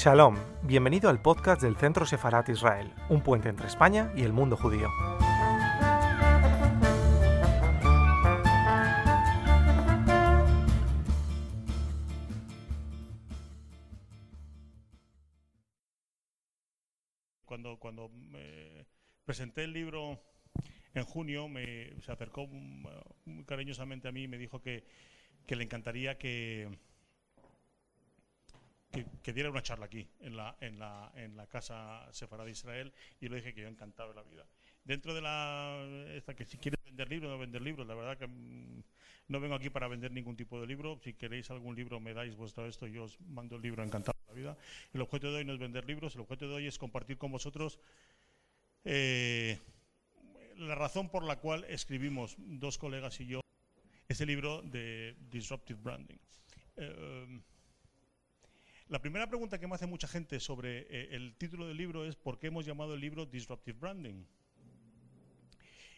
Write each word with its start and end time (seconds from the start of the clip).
Shalom, 0.00 0.36
bienvenido 0.62 1.10
al 1.10 1.20
podcast 1.20 1.60
del 1.60 1.74
Centro 1.74 2.06
Sefarat 2.06 2.48
Israel, 2.50 2.94
un 3.08 3.20
puente 3.20 3.48
entre 3.48 3.66
España 3.66 4.12
y 4.14 4.22
el 4.22 4.32
mundo 4.32 4.56
judío. 4.56 4.88
Cuando, 17.44 17.76
cuando 17.80 18.08
me 18.08 18.86
presenté 19.24 19.64
el 19.64 19.72
libro 19.72 20.22
en 20.94 21.02
junio, 21.02 21.48
me, 21.48 22.00
se 22.02 22.12
acercó 22.12 22.46
muy 22.46 23.44
cariñosamente 23.46 24.06
a 24.06 24.12
mí 24.12 24.22
y 24.22 24.28
me 24.28 24.38
dijo 24.38 24.62
que 24.62 24.84
le 25.48 25.64
encantaría 25.64 26.18
que, 26.18 26.68
que, 28.90 29.32
diera 29.32 29.50
una 29.50 29.62
charla 29.62 29.86
aquí, 29.86 30.08
en 30.20 30.36
la, 30.36 30.56
en 30.60 30.78
la, 30.78 31.12
en 31.14 31.36
la 31.36 31.46
Casa 31.46 32.08
Sefarad 32.12 32.46
de 32.46 32.52
Israel, 32.52 32.92
y 33.20 33.28
le 33.28 33.36
dije 33.36 33.54
que 33.54 33.62
yo 33.62 33.68
encantado 33.68 34.10
de 34.10 34.14
la 34.14 34.22
vida. 34.22 34.46
Dentro 34.84 35.14
de 35.14 35.20
la. 35.20 35.84
Esta, 36.14 36.34
que 36.34 36.44
si 36.44 36.56
quieres 36.56 36.82
vender 36.84 37.08
libros, 37.10 37.30
no 37.30 37.38
vender 37.38 37.60
libros, 37.60 37.86
la 37.86 37.94
verdad 37.94 38.16
que 38.16 38.26
mm, 38.26 38.82
no 39.28 39.40
vengo 39.40 39.54
aquí 39.54 39.68
para 39.68 39.88
vender 39.88 40.12
ningún 40.12 40.36
tipo 40.36 40.60
de 40.60 40.66
libro. 40.66 40.98
Si 41.04 41.12
queréis 41.12 41.50
algún 41.50 41.76
libro, 41.76 42.00
me 42.00 42.14
dais 42.14 42.34
vuestro 42.36 42.66
esto, 42.66 42.86
yo 42.86 43.04
os 43.04 43.20
mando 43.20 43.56
el 43.56 43.62
libro 43.62 43.84
encantado 43.84 44.18
de 44.20 44.32
la 44.32 44.38
vida. 44.38 44.58
El 44.94 45.02
objeto 45.02 45.30
de 45.30 45.38
hoy 45.38 45.44
no 45.44 45.52
es 45.52 45.58
vender 45.58 45.84
libros, 45.86 46.14
el 46.14 46.22
objeto 46.22 46.48
de 46.48 46.54
hoy 46.54 46.66
es 46.66 46.78
compartir 46.78 47.18
con 47.18 47.30
vosotros. 47.30 47.78
Eh, 48.84 49.58
la 50.56 50.74
razón 50.74 51.10
por 51.10 51.22
la 51.22 51.36
cual 51.36 51.64
escribimos 51.64 52.36
dos 52.38 52.78
colegas 52.78 53.20
y 53.20 53.26
yo 53.26 53.40
ese 54.08 54.24
libro 54.24 54.62
de 54.62 55.16
Disruptive 55.30 55.78
Branding. 55.82 56.16
Eh, 56.76 57.40
la 58.88 59.00
primera 59.00 59.26
pregunta 59.26 59.58
que 59.58 59.66
me 59.66 59.74
hace 59.74 59.86
mucha 59.86 60.08
gente 60.08 60.40
sobre 60.40 60.86
eh, 60.88 61.08
el 61.12 61.36
título 61.36 61.68
del 61.68 61.76
libro 61.76 62.06
es 62.06 62.16
¿por 62.16 62.38
qué 62.38 62.46
hemos 62.46 62.64
llamado 62.64 62.94
el 62.94 63.00
libro 63.00 63.26
Disruptive 63.26 63.78
Branding? 63.78 64.24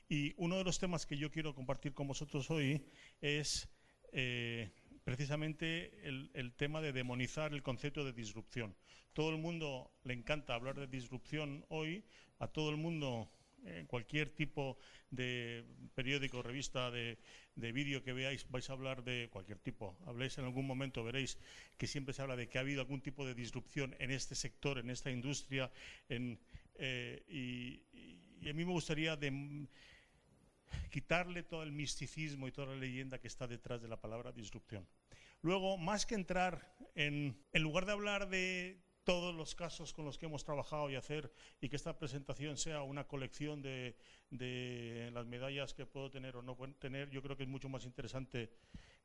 Y 0.08 0.34
uno 0.36 0.56
de 0.58 0.64
los 0.64 0.80
temas 0.80 1.06
que 1.06 1.16
yo 1.16 1.30
quiero 1.30 1.54
compartir 1.54 1.94
con 1.94 2.08
vosotros 2.08 2.50
hoy 2.50 2.84
es 3.20 3.68
eh, 4.12 4.72
precisamente 5.04 6.00
el, 6.02 6.52
tema 6.56 6.80
de 6.80 6.92
demonizar 6.92 7.52
el 7.52 7.62
concepto 7.62 8.04
de 8.04 8.12
disrupción. 8.12 8.74
Todo 9.12 9.30
el 9.30 9.38
mundo 9.38 9.92
le 10.02 10.14
encanta 10.14 10.54
hablar 10.54 10.74
de 10.74 10.88
disrupción 10.88 11.64
hoy, 11.68 12.04
a 12.40 12.48
todo 12.48 12.70
el 12.70 12.76
mundo 12.76 13.30
en 13.64 13.86
cualquier 13.86 14.30
tipo 14.30 14.78
de 15.10 15.64
periódico, 15.94 16.42
revista, 16.42 16.90
de, 16.90 17.18
vídeo 17.56 18.02
que 18.02 18.12
veáis, 18.12 18.48
vais 18.50 18.68
a 18.70 18.72
hablar 18.72 19.04
de 19.04 19.28
cualquier 19.30 19.58
tipo. 19.58 19.96
Habléis 20.06 20.38
en 20.38 20.44
algún 20.44 20.66
momento, 20.66 21.04
veréis 21.04 21.38
que 21.76 21.86
siempre 21.86 22.14
se 22.14 22.22
habla 22.22 22.36
de 22.36 22.48
que 22.48 22.58
ha 22.58 22.62
habido 22.62 22.80
algún 22.80 23.02
tipo 23.02 23.26
de 23.26 23.34
disrupción 23.34 23.94
en 23.98 24.10
este 24.10 24.34
sector, 24.34 24.78
en 24.78 24.90
esta 24.90 25.10
industria. 25.10 25.70
Eh, 26.08 27.22
y, 27.28 28.48
a 28.48 28.54
mí 28.54 28.64
me 28.64 28.72
gustaría 28.72 29.18
quitarle 30.90 31.42
todo 31.42 31.62
el 31.62 31.72
misticismo 31.72 32.48
y 32.48 32.52
toda 32.52 32.68
la 32.68 32.80
leyenda 32.80 33.18
que 33.18 33.28
está 33.28 33.46
detrás 33.46 33.82
de 33.82 33.88
la 33.88 34.00
palabra 34.00 34.32
disrupción. 34.32 34.86
Luego, 35.42 35.76
más 35.76 36.06
que 36.06 36.14
entrar 36.14 36.74
en, 36.94 37.36
en 37.52 37.62
lugar 37.62 37.84
de 37.84 37.92
hablar 37.92 38.28
de 38.30 38.80
todos 39.10 39.34
los 39.34 39.56
casos 39.56 39.92
con 39.92 40.04
los 40.04 40.18
que 40.18 40.26
hemos 40.26 40.44
trabajado 40.44 40.88
y 40.88 40.94
hacer 40.94 41.32
y 41.60 41.68
que 41.68 41.74
esta 41.74 41.98
presentación 41.98 42.56
sea 42.56 42.82
una 42.82 43.08
colección 43.08 43.60
de, 43.60 43.96
las 45.12 45.26
medallas 45.26 45.74
que 45.74 45.84
puedo 45.84 46.08
tener 46.12 46.36
o 46.36 46.42
no 46.42 46.54
puedo 46.54 46.72
tener, 46.74 47.10
yo 47.10 47.20
creo 47.20 47.36
que 47.36 47.42
es 47.42 47.48
mucho 47.48 47.68
más 47.68 47.84
interesante 47.84 48.52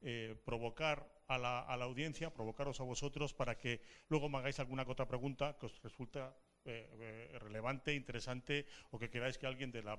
eh, 0.03 0.40
provocar 0.46 1.09
a 1.28 1.40
la, 1.40 1.62
audiencia, 1.84 2.31
provocaros 2.31 2.79
a 2.81 2.84
vosotros 2.84 3.34
para 3.34 3.57
que 3.57 3.81
luego 4.07 4.29
me 4.29 4.38
hagáis 4.38 4.59
alguna 4.59 4.85
otra 4.88 5.07
pregunta 5.07 5.57
que 5.57 5.66
os 5.66 5.81
resulta 5.81 6.38
eh, 6.66 6.88
eh, 7.00 7.40
relevante, 7.40 7.96
interesante 7.96 8.68
o 8.91 9.00
que 9.00 9.09
queráis 9.09 9.40
que 9.40 9.47
alguien 9.47 9.72
de, 9.72 9.81
la, 9.81 9.97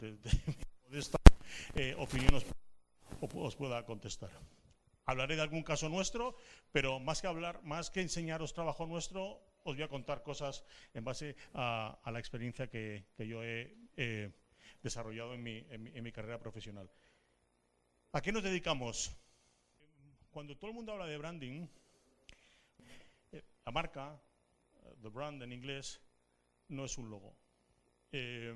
de, 0.00 0.16
esta 0.96 1.18
opinión 1.98 2.40
os 3.20 3.56
pueda 3.56 3.84
contestar. 3.84 4.30
Hablaré 5.04 5.36
de 5.36 5.42
algún 5.42 5.62
caso 5.62 5.90
nuestro, 5.90 6.36
pero 6.70 7.00
más 7.00 7.20
que 7.20 7.26
hablar, 7.26 7.60
más 7.64 7.90
que 7.90 8.00
enseñaros 8.00 8.54
trabajo 8.54 8.86
nuestro, 8.86 9.42
os 9.64 9.76
voy 9.76 9.82
a 9.82 9.88
contar 9.88 10.22
cosas 10.22 10.64
en 10.94 11.04
base 11.04 11.36
a, 11.54 11.98
la 12.10 12.18
experiencia 12.18 12.68
que, 12.68 13.04
yo 13.18 13.42
he 13.44 14.32
desarrollado 14.82 15.34
en 15.34 15.42
mi, 15.42 16.12
carrera 16.12 16.38
profesional. 16.38 16.90
¿A 18.12 18.20
qué 18.20 18.32
nos 18.32 18.42
dedicamos? 18.42 19.16
Cuando 20.30 20.56
todo 20.56 20.70
el 20.70 20.76
mundo 20.76 20.92
habla 20.92 21.06
de 21.06 21.18
branding, 21.18 21.66
eh, 23.32 23.42
la 23.64 23.72
marca, 23.72 24.20
the 25.02 25.08
brand 25.08 25.42
en 25.42 25.52
inglés, 25.52 26.00
no 26.68 26.84
es 26.84 26.98
un 26.98 27.10
logo. 27.10 27.36
Eh, 28.12 28.54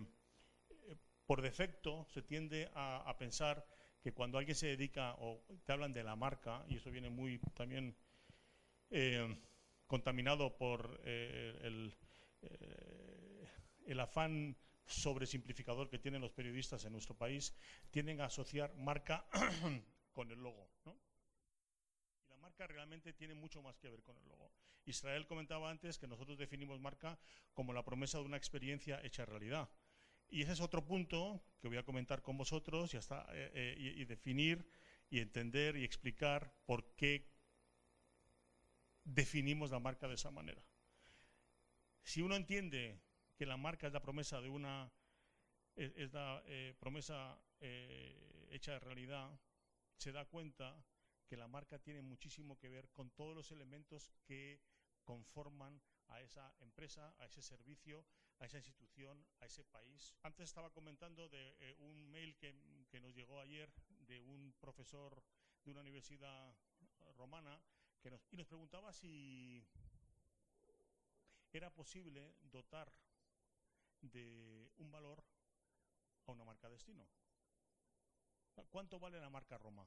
por 1.26 1.42
defecto 1.42 2.06
se 2.12 2.22
tiende 2.22 2.70
a 2.74 3.14
pensar 3.18 3.66
que 4.02 4.12
cuando 4.12 4.38
alguien 4.38 4.54
se 4.54 4.68
dedica 4.68 5.16
o 5.18 5.42
te 5.64 5.72
hablan 5.72 5.92
de 5.92 6.04
la 6.04 6.14
marca, 6.14 6.64
y 6.68 6.76
eso 6.76 6.92
viene 6.92 7.10
muy 7.10 7.40
también 7.54 7.96
eh, 8.90 9.36
contaminado 9.86 10.56
por 10.56 11.00
eh, 11.04 11.58
el, 11.62 11.94
eh, 12.42 13.48
el 13.86 14.00
afán 14.00 14.56
sobresimplificador 14.86 15.88
que 15.88 15.98
tienen 15.98 16.20
los 16.20 16.32
periodistas 16.32 16.84
en 16.84 16.92
nuestro 16.92 17.16
país, 17.16 17.54
tienden 17.90 18.20
a 18.20 18.26
asociar 18.26 18.74
marca 18.76 19.26
con 20.12 20.30
el 20.30 20.38
logo. 20.38 20.70
Y 22.20 22.28
la 22.28 22.36
marca 22.36 22.66
realmente 22.66 23.12
tiene 23.12 23.34
mucho 23.34 23.62
más 23.62 23.78
que 23.78 23.90
ver 23.90 24.02
con 24.02 24.16
el 24.16 24.28
logo. 24.28 24.52
Israel 24.86 25.26
comentaba 25.26 25.70
antes 25.70 25.98
que 25.98 26.06
nosotros 26.06 26.38
definimos 26.38 26.80
marca 26.80 27.18
como 27.52 27.72
la 27.72 27.84
promesa 27.84 28.18
de 28.18 28.24
una 28.24 28.36
experiencia 28.36 29.00
hecha 29.02 29.26
realidad. 29.26 29.68
Y 30.28 30.42
ese 30.42 30.52
es 30.52 30.60
otro 30.60 30.84
punto 30.84 31.42
que 31.60 31.68
voy 31.68 31.76
a 31.76 31.84
comentar 31.84 32.22
con 32.22 32.36
vosotros 32.36 32.94
y, 32.94 32.96
hasta, 32.96 33.26
eh, 33.32 33.50
eh, 33.54 33.94
y, 33.96 34.04
definir 34.04 34.68
y 35.08 35.20
entender 35.20 35.76
y 35.76 35.84
explicar 35.84 36.52
por 36.64 36.94
qué 36.94 37.28
definimos 39.06 39.70
la 39.70 39.78
marca 39.78 40.08
de 40.08 40.14
esa 40.14 40.30
manera. 40.30 40.62
Si 42.02 42.20
uno 42.22 42.36
entiende 42.36 43.00
que 43.36 43.46
la 43.46 43.56
marca 43.56 43.86
es 43.86 43.92
la 43.92 44.02
promesa 44.02 44.40
de 44.40 44.48
una 44.48 44.92
es, 45.74 46.12
la 46.12 46.42
eh, 46.46 46.74
promesa 46.78 47.38
hecha 48.50 48.72
de 48.72 48.80
realidad, 48.80 49.38
se 49.96 50.12
da 50.12 50.24
cuenta 50.24 50.84
que 51.26 51.36
la 51.36 51.48
marca 51.48 51.78
tiene 51.78 52.02
muchísimo 52.02 52.58
que 52.58 52.68
ver 52.68 52.88
con 52.90 53.10
todos 53.10 53.34
los 53.34 53.50
elementos 53.50 54.10
que 54.24 54.60
conforman 55.04 55.80
a 56.08 56.20
esa 56.20 56.54
empresa, 56.60 57.14
a 57.18 57.26
ese 57.26 57.42
servicio, 57.42 58.04
a 58.38 58.46
esa 58.46 58.58
institución, 58.58 59.26
a 59.40 59.46
ese 59.46 59.64
país. 59.64 60.14
Antes 60.22 60.44
estaba 60.44 60.70
comentando 60.70 61.28
de 61.28 61.56
eh, 61.60 61.76
un 61.78 62.10
mail 62.10 62.36
que, 62.36 62.54
nos 63.00 63.14
llegó 63.14 63.40
ayer 63.40 63.70
de 64.06 64.22
un 64.22 64.54
profesor 64.58 65.22
de 65.64 65.70
una 65.70 65.80
universidad 65.80 66.56
romana 67.18 67.60
y 68.30 68.36
nos 68.36 68.46
preguntaba 68.46 68.92
si 68.92 69.64
era 71.52 71.70
posible 71.70 72.34
dotar 72.42 72.92
de 74.00 74.70
un 74.78 74.90
valor 74.90 75.24
a 76.26 76.32
una 76.32 76.44
marca 76.44 76.68
destino. 76.68 77.06
¿Cuánto 78.70 78.98
vale 78.98 79.20
la 79.20 79.30
marca 79.30 79.58
Roma? 79.58 79.86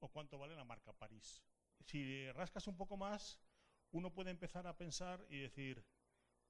¿O 0.00 0.08
cuánto 0.08 0.38
vale 0.38 0.54
la 0.54 0.64
marca 0.64 0.92
París? 0.92 1.42
Si 1.80 2.30
rascas 2.32 2.66
un 2.66 2.76
poco 2.76 2.96
más, 2.96 3.38
uno 3.92 4.12
puede 4.12 4.30
empezar 4.30 4.66
a 4.66 4.76
pensar 4.76 5.26
y 5.28 5.40
decir, 5.40 5.84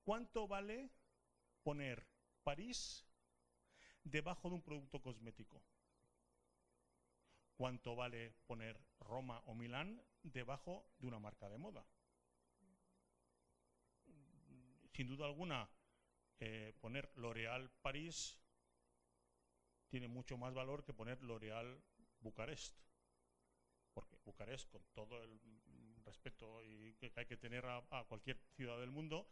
¿Cuánto 0.05 0.47
vale 0.47 0.91
poner 1.63 2.07
París 2.43 3.07
debajo 4.05 4.51
de 4.51 4.57
un 4.57 4.63
producto 4.63 5.01
cosmético? 5.01 5.63
¿Cuánto 7.57 7.95
vale 7.95 8.35
poner 8.47 8.81
Roma 9.01 9.41
o 9.47 9.55
Milán 9.55 10.03
debajo 10.23 10.87
de 10.99 11.07
una 11.07 11.19
marca 11.19 11.49
de 11.49 11.59
moda? 11.59 11.87
Sin 14.93 15.09
duda 15.09 15.27
alguna, 15.27 15.69
eh, 16.41 16.73
poner 16.81 17.11
L'Oréal 17.17 17.71
París 17.83 18.39
tiene 19.89 20.09
mucho 20.09 20.37
más 20.37 20.55
valor 20.55 20.85
que 20.85 20.93
poner 20.93 21.23
L'Oréal 21.23 21.83
Bucarest. 22.21 22.77
Porque 23.93 24.17
Bucarest, 24.25 24.71
con 24.71 24.85
todo 24.93 25.23
el 25.23 25.41
respeto 26.05 26.61
que 26.99 27.13
hay 27.15 27.27
que 27.27 27.37
tener 27.37 27.65
a 27.67 28.05
cualquier 28.09 28.39
ciudad 28.57 28.79
del 28.81 28.91
mundo, 28.91 29.29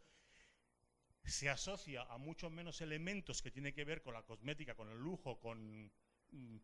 se 1.25 1.49
asocia 1.49 2.03
a 2.03 2.17
muchos 2.17 2.51
menos 2.51 2.81
elementos 2.81 3.41
que 3.41 3.51
tienen 3.51 3.73
que 3.73 3.85
ver 3.85 4.01
con 4.01 4.13
la 4.13 4.23
cosmética, 4.23 4.75
con 4.75 4.89
el 4.89 4.97
lujo, 4.97 5.39
con 5.39 5.91
mm, 6.31 6.57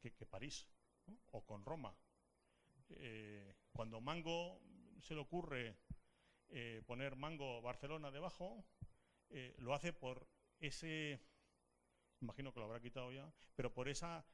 que, 0.00 0.26
París 0.26 0.66
o 1.32 1.44
con 1.44 1.64
Roma. 1.64 1.94
Eh, 2.90 3.54
cuando 3.72 4.00
Mango 4.00 4.60
se 5.00 5.14
le 5.14 5.20
ocurre 5.20 5.76
eh, 6.48 6.82
poner 6.86 7.16
Mango 7.16 7.60
Barcelona 7.60 8.10
debajo, 8.10 8.64
eh, 9.30 9.54
lo 9.58 9.74
hace 9.74 9.92
por 9.92 10.26
ese, 10.58 11.20
imagino 12.20 12.52
que 12.52 12.60
lo 12.60 12.66
habrá 12.66 12.80
quitado 12.80 13.12
ya, 13.12 13.30
pero 13.54 13.72
por 13.72 13.88
esa 13.88 14.24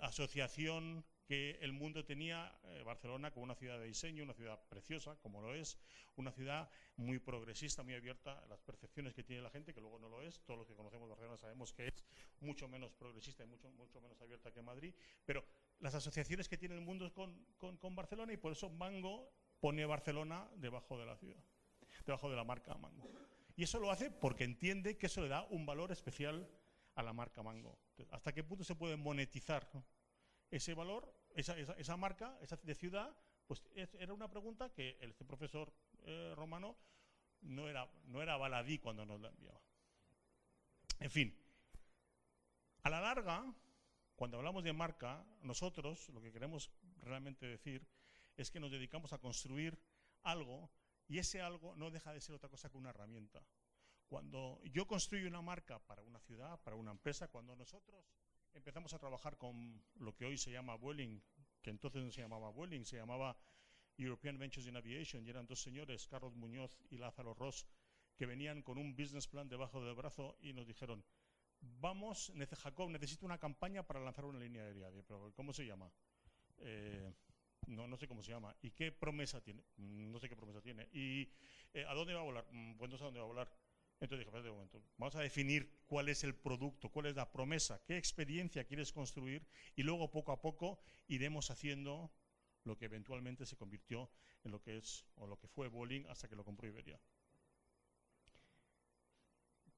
asociación 0.00 1.04
que 1.26 1.58
el 1.62 1.72
mundo 1.72 2.04
tenía 2.04 2.56
Barcelona 2.84 3.32
como 3.32 3.42
una 3.42 3.56
ciudad 3.56 3.80
de 3.80 3.86
diseño, 3.86 4.22
una 4.22 4.34
ciudad 4.34 4.60
preciosa, 4.68 5.16
como 5.20 5.40
lo 5.40 5.52
es, 5.52 5.78
una 6.16 6.30
ciudad 6.30 6.70
muy 6.96 7.18
progresista, 7.18 7.82
muy 7.82 7.94
abierta 7.94 8.44
las 8.48 8.60
percepciones 8.60 9.14
que 9.14 9.24
tiene 9.24 9.42
la 9.42 9.50
gente, 9.50 9.74
que 9.74 9.80
luego 9.80 9.98
no 9.98 10.08
lo 10.08 10.22
es. 10.22 10.40
Todos 10.44 10.58
los 10.58 10.68
que 10.68 10.74
conocemos 10.74 11.08
Barcelona 11.08 11.36
sabemos 11.36 11.72
que 11.72 11.88
es 11.88 12.04
mucho 12.40 12.68
menos 12.68 12.92
progresista 12.92 13.42
y 13.42 13.46
mucho, 13.46 13.68
mucho 13.72 14.00
menos 14.00 14.20
abierta 14.20 14.52
que 14.52 14.62
Madrid. 14.62 14.94
Pero 15.24 15.44
las 15.80 15.94
asociaciones 15.94 16.48
que 16.48 16.56
tiene 16.56 16.74
el 16.74 16.80
mundo 16.80 17.12
con, 17.12 17.46
con, 17.58 17.76
con 17.76 17.94
Barcelona 17.94 18.32
y 18.32 18.36
por 18.36 18.52
eso 18.52 18.70
Mango 18.70 19.30
pone 19.60 19.84
Barcelona 19.84 20.48
debajo 20.56 20.98
de 20.98 21.06
la 21.06 21.16
ciudad, 21.16 21.42
debajo 22.04 22.30
de 22.30 22.36
la 22.36 22.44
marca 22.44 22.74
Mango. 22.74 23.08
Y 23.56 23.64
eso 23.64 23.78
lo 23.78 23.90
hace 23.90 24.10
porque 24.10 24.44
entiende 24.44 24.96
que 24.96 25.06
eso 25.06 25.20
le 25.20 25.28
da 25.28 25.42
un 25.50 25.64
valor 25.64 25.92
especial 25.92 26.48
a 26.94 27.02
la 27.02 27.12
marca 27.12 27.42
Mango. 27.42 27.78
¿Hasta 28.10 28.32
qué 28.32 28.42
punto 28.42 28.64
se 28.64 28.74
puede 28.74 28.96
monetizar 28.96 29.68
ese 30.50 30.74
valor, 30.74 31.12
esa, 31.34 31.56
esa, 31.58 31.96
marca 31.96 32.36
esa 32.40 32.56
de 32.56 32.74
ciudad? 32.74 33.16
Pues 33.46 33.62
era 33.74 34.12
una 34.12 34.28
pregunta 34.28 34.72
que 34.72 34.96
el, 35.00 35.10
este 35.10 35.24
profesor 35.24 35.72
eh, 36.04 36.32
romano 36.34 36.76
no 37.42 37.68
era, 37.68 37.88
no 38.06 38.22
era 38.22 38.36
baladí 38.36 38.78
cuando 38.78 39.04
nos 39.04 39.20
la 39.20 39.28
enviaba. 39.28 39.60
En 41.00 41.10
fin, 41.10 41.36
a 42.82 42.90
la 42.90 43.00
larga, 43.00 43.44
cuando 44.16 44.38
hablamos 44.38 44.62
de 44.64 44.72
marca, 44.72 45.26
nosotros 45.42 46.08
lo 46.10 46.20
que 46.20 46.32
queremos 46.32 46.70
realmente 47.02 47.46
decir 47.46 47.86
es 48.36 48.50
que 48.50 48.60
nos 48.60 48.70
dedicamos 48.70 49.12
a 49.12 49.18
construir 49.18 49.78
algo 50.22 50.70
y 51.08 51.18
ese 51.18 51.40
algo 51.40 51.74
no 51.76 51.90
deja 51.90 52.12
de 52.12 52.20
ser 52.20 52.34
otra 52.34 52.48
cosa 52.48 52.70
que 52.70 52.78
una 52.78 52.90
herramienta. 52.90 53.44
Cuando 54.08 54.60
yo 54.64 54.86
construyo 54.86 55.28
una 55.28 55.42
marca 55.42 55.78
para 55.78 56.02
una 56.02 56.20
ciudad, 56.20 56.60
para 56.62 56.76
una 56.76 56.92
empresa, 56.92 57.28
cuando 57.28 57.56
nosotros 57.56 58.04
empezamos 58.52 58.94
a 58.94 58.98
trabajar 58.98 59.36
con 59.36 59.82
lo 59.96 60.14
que 60.14 60.24
hoy 60.24 60.38
se 60.38 60.52
llama 60.52 60.76
Vueling, 60.76 61.20
que 61.62 61.70
entonces 61.70 62.02
no 62.02 62.10
se 62.10 62.22
llamaba 62.22 62.50
Vueling, 62.50 62.84
se 62.84 62.96
llamaba 62.96 63.36
European 63.96 64.38
Ventures 64.38 64.68
in 64.68 64.76
Aviation, 64.76 65.26
y 65.26 65.30
eran 65.30 65.46
dos 65.46 65.62
señores, 65.62 66.06
Carlos 66.06 66.34
Muñoz 66.34 66.78
y 66.90 66.98
Lázaro 66.98 67.34
Ross, 67.34 67.66
que 68.16 68.26
venían 68.26 68.62
con 68.62 68.78
un 68.78 68.94
business 68.94 69.26
plan 69.26 69.48
debajo 69.48 69.84
del 69.84 69.94
brazo 69.94 70.36
y 70.40 70.52
nos 70.52 70.66
dijeron, 70.66 71.04
vamos, 71.80 72.32
Jacob, 72.56 72.90
necesito 72.90 73.26
una 73.26 73.38
campaña 73.38 73.86
para 73.86 74.00
lanzar 74.00 74.24
una 74.24 74.38
línea 74.38 74.64
aérea. 74.64 74.90
Pero, 75.06 75.32
¿Cómo 75.34 75.52
se 75.52 75.66
llama? 75.66 75.90
Eh, 76.58 77.12
no, 77.66 77.86
no 77.86 77.96
sé 77.96 78.06
cómo 78.06 78.22
se 78.22 78.32
llama. 78.32 78.54
¿Y 78.62 78.70
qué 78.70 78.92
promesa 78.92 79.40
tiene? 79.40 79.62
Mm, 79.76 80.10
no 80.10 80.18
sé 80.18 80.28
qué 80.28 80.36
promesa 80.36 80.60
tiene. 80.60 80.88
¿Y 80.92 81.30
eh, 81.72 81.84
a 81.86 81.94
dónde 81.94 82.14
va 82.14 82.20
a 82.20 82.24
volar? 82.24 82.46
Mm, 82.50 82.76
pues 82.76 82.90
no 82.90 82.96
sé 82.96 83.04
a 83.04 83.06
dónde 83.06 83.20
va 83.20 83.26
a 83.26 83.28
volar. 83.28 83.50
Entonces 84.00 84.26
dije, 84.26 84.38
un 84.50 84.56
momento, 84.56 84.82
vamos 84.98 85.14
a 85.14 85.20
definir 85.20 85.82
cuál 85.86 86.08
es 86.08 86.24
el 86.24 86.34
producto, 86.34 86.90
cuál 86.90 87.06
es 87.06 87.14
la 87.14 87.30
promesa, 87.30 87.82
qué 87.86 87.96
experiencia 87.96 88.64
quieres 88.64 88.92
construir 88.92 89.46
y 89.76 89.82
luego 89.82 90.10
poco 90.10 90.32
a 90.32 90.42
poco 90.42 90.80
iremos 91.06 91.50
haciendo 91.50 92.12
lo 92.64 92.76
que 92.76 92.86
eventualmente 92.86 93.46
se 93.46 93.56
convirtió 93.56 94.10
en 94.42 94.50
lo 94.50 94.60
que 94.60 94.76
es 94.76 95.06
o 95.14 95.26
lo 95.26 95.38
que 95.38 95.48
fue 95.48 95.68
Bowling 95.68 96.06
hasta 96.08 96.28
que 96.28 96.36
lo 96.36 96.44
compró 96.44 96.68
Iberia. 96.68 97.00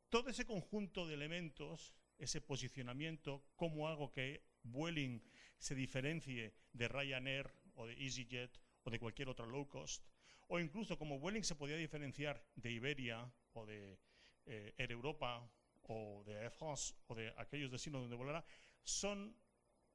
Todo 0.08 0.30
ese 0.30 0.46
conjunto 0.46 1.06
de 1.06 1.14
elementos, 1.14 1.94
ese 2.18 2.40
posicionamiento, 2.40 3.44
cómo 3.56 3.88
hago 3.88 4.12
que 4.12 4.42
Vueling 4.62 5.22
se 5.58 5.74
diferencie 5.74 6.54
de 6.72 6.88
Ryanair 6.88 7.50
o 7.74 7.86
de 7.86 7.94
EasyJet 7.94 8.58
o 8.84 8.90
de 8.90 8.98
cualquier 8.98 9.28
otra 9.28 9.46
low 9.46 9.68
cost, 9.68 10.04
o 10.48 10.60
incluso 10.60 10.96
como 10.96 11.18
Vueling 11.18 11.42
se 11.42 11.56
podía 11.56 11.76
diferenciar 11.76 12.42
de 12.54 12.70
Iberia 12.70 13.30
o 13.52 13.66
de 13.66 13.98
eh, 14.46 14.74
Air 14.78 14.92
Europa 14.92 15.50
o 15.82 16.22
de 16.24 16.34
Air 16.34 16.50
France 16.50 16.94
o 17.08 17.14
de 17.14 17.34
aquellos 17.36 17.70
destinos 17.70 18.02
donde 18.02 18.16
volará, 18.16 18.44
son 18.82 19.36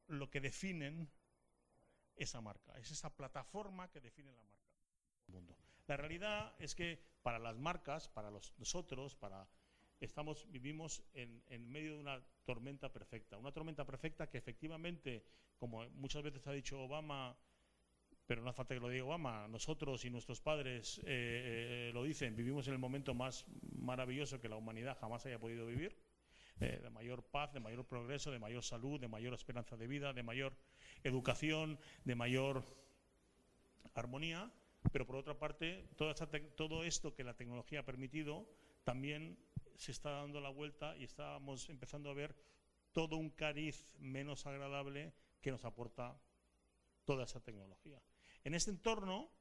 lo 0.07 0.29
que 0.29 0.41
definen 0.41 1.09
esa 2.15 2.41
marca, 2.41 2.77
es 2.77 2.91
esa 2.91 3.15
plataforma 3.15 3.89
que 3.89 4.01
define 4.01 4.31
la 4.31 4.43
marca. 4.43 4.51
Mundo. 5.27 5.57
La 5.87 5.95
realidad 5.97 6.53
es 6.59 6.75
que 6.75 7.01
para 7.21 7.39
las 7.39 7.57
marcas, 7.57 8.09
para 8.09 8.29
nosotros, 8.29 9.15
para 9.15 9.47
estamos, 10.01 10.49
vivimos 10.51 11.03
en, 11.13 11.43
en, 11.47 11.69
medio 11.71 11.93
de 11.93 11.99
una 11.99 12.21
tormenta 12.43 12.91
perfecta. 12.91 13.37
Una 13.37 13.51
tormenta 13.51 13.85
perfecta 13.85 14.29
que 14.29 14.37
efectivamente, 14.37 15.23
como 15.57 15.87
muchas 15.91 16.23
veces 16.23 16.45
ha 16.47 16.51
dicho 16.51 16.81
Obama, 16.81 17.37
pero 18.25 18.41
no 18.41 18.49
hace 18.49 18.57
falta 18.57 18.73
que 18.73 18.79
lo 18.79 18.89
diga 18.89 19.05
Obama, 19.05 19.47
nosotros 19.47 20.03
y 20.05 20.09
nuestros 20.09 20.41
padres 20.41 20.99
eh, 20.99 21.89
eh, 21.89 21.91
lo 21.93 22.03
dicen, 22.03 22.35
vivimos 22.35 22.67
en 22.67 22.73
el 22.73 22.79
momento 22.79 23.13
más 23.13 23.45
maravilloso 23.75 24.39
que 24.39 24.49
la 24.49 24.55
humanidad 24.55 24.97
jamás 24.99 25.25
haya 25.25 25.39
podido 25.39 25.65
vivir, 25.65 25.97
eh, 26.59 26.79
de 26.81 26.89
mayor 26.89 27.23
paz, 27.23 27.53
de 27.53 27.59
mayor 27.59 27.85
progreso, 27.85 28.31
de 28.31 28.39
mayor 28.39 28.63
salud, 28.63 28.99
de 28.99 29.07
mayor 29.07 29.33
esperanza 29.33 29.77
de 29.77 29.87
vida, 29.87 30.13
de 30.13 30.23
mayor 30.23 30.55
educación, 31.03 31.79
de 32.05 32.15
mayor 32.15 32.63
armonía, 33.93 34.51
pero 34.91 35.05
por 35.05 35.17
otra 35.17 35.37
parte, 35.37 35.89
todo 36.55 36.83
esto 36.83 37.13
que 37.13 37.23
la 37.23 37.35
tecnología 37.35 37.81
ha 37.81 37.85
permitido 37.85 38.47
también 38.83 39.37
se 39.81 39.91
está 39.91 40.11
dando 40.11 40.39
la 40.39 40.49
vuelta 40.49 40.95
y 40.95 41.03
estamos 41.03 41.67
empezando 41.69 42.11
a 42.11 42.13
ver 42.13 42.35
todo 42.91 43.17
un 43.17 43.31
cariz 43.31 43.95
menos 43.97 44.45
agradable 44.45 45.11
que 45.41 45.49
nos 45.49 45.65
aporta 45.65 46.21
toda 47.03 47.23
esa 47.23 47.39
tecnología. 47.39 47.99
En 48.43 48.53
este 48.53 48.69
entorno, 48.69 49.31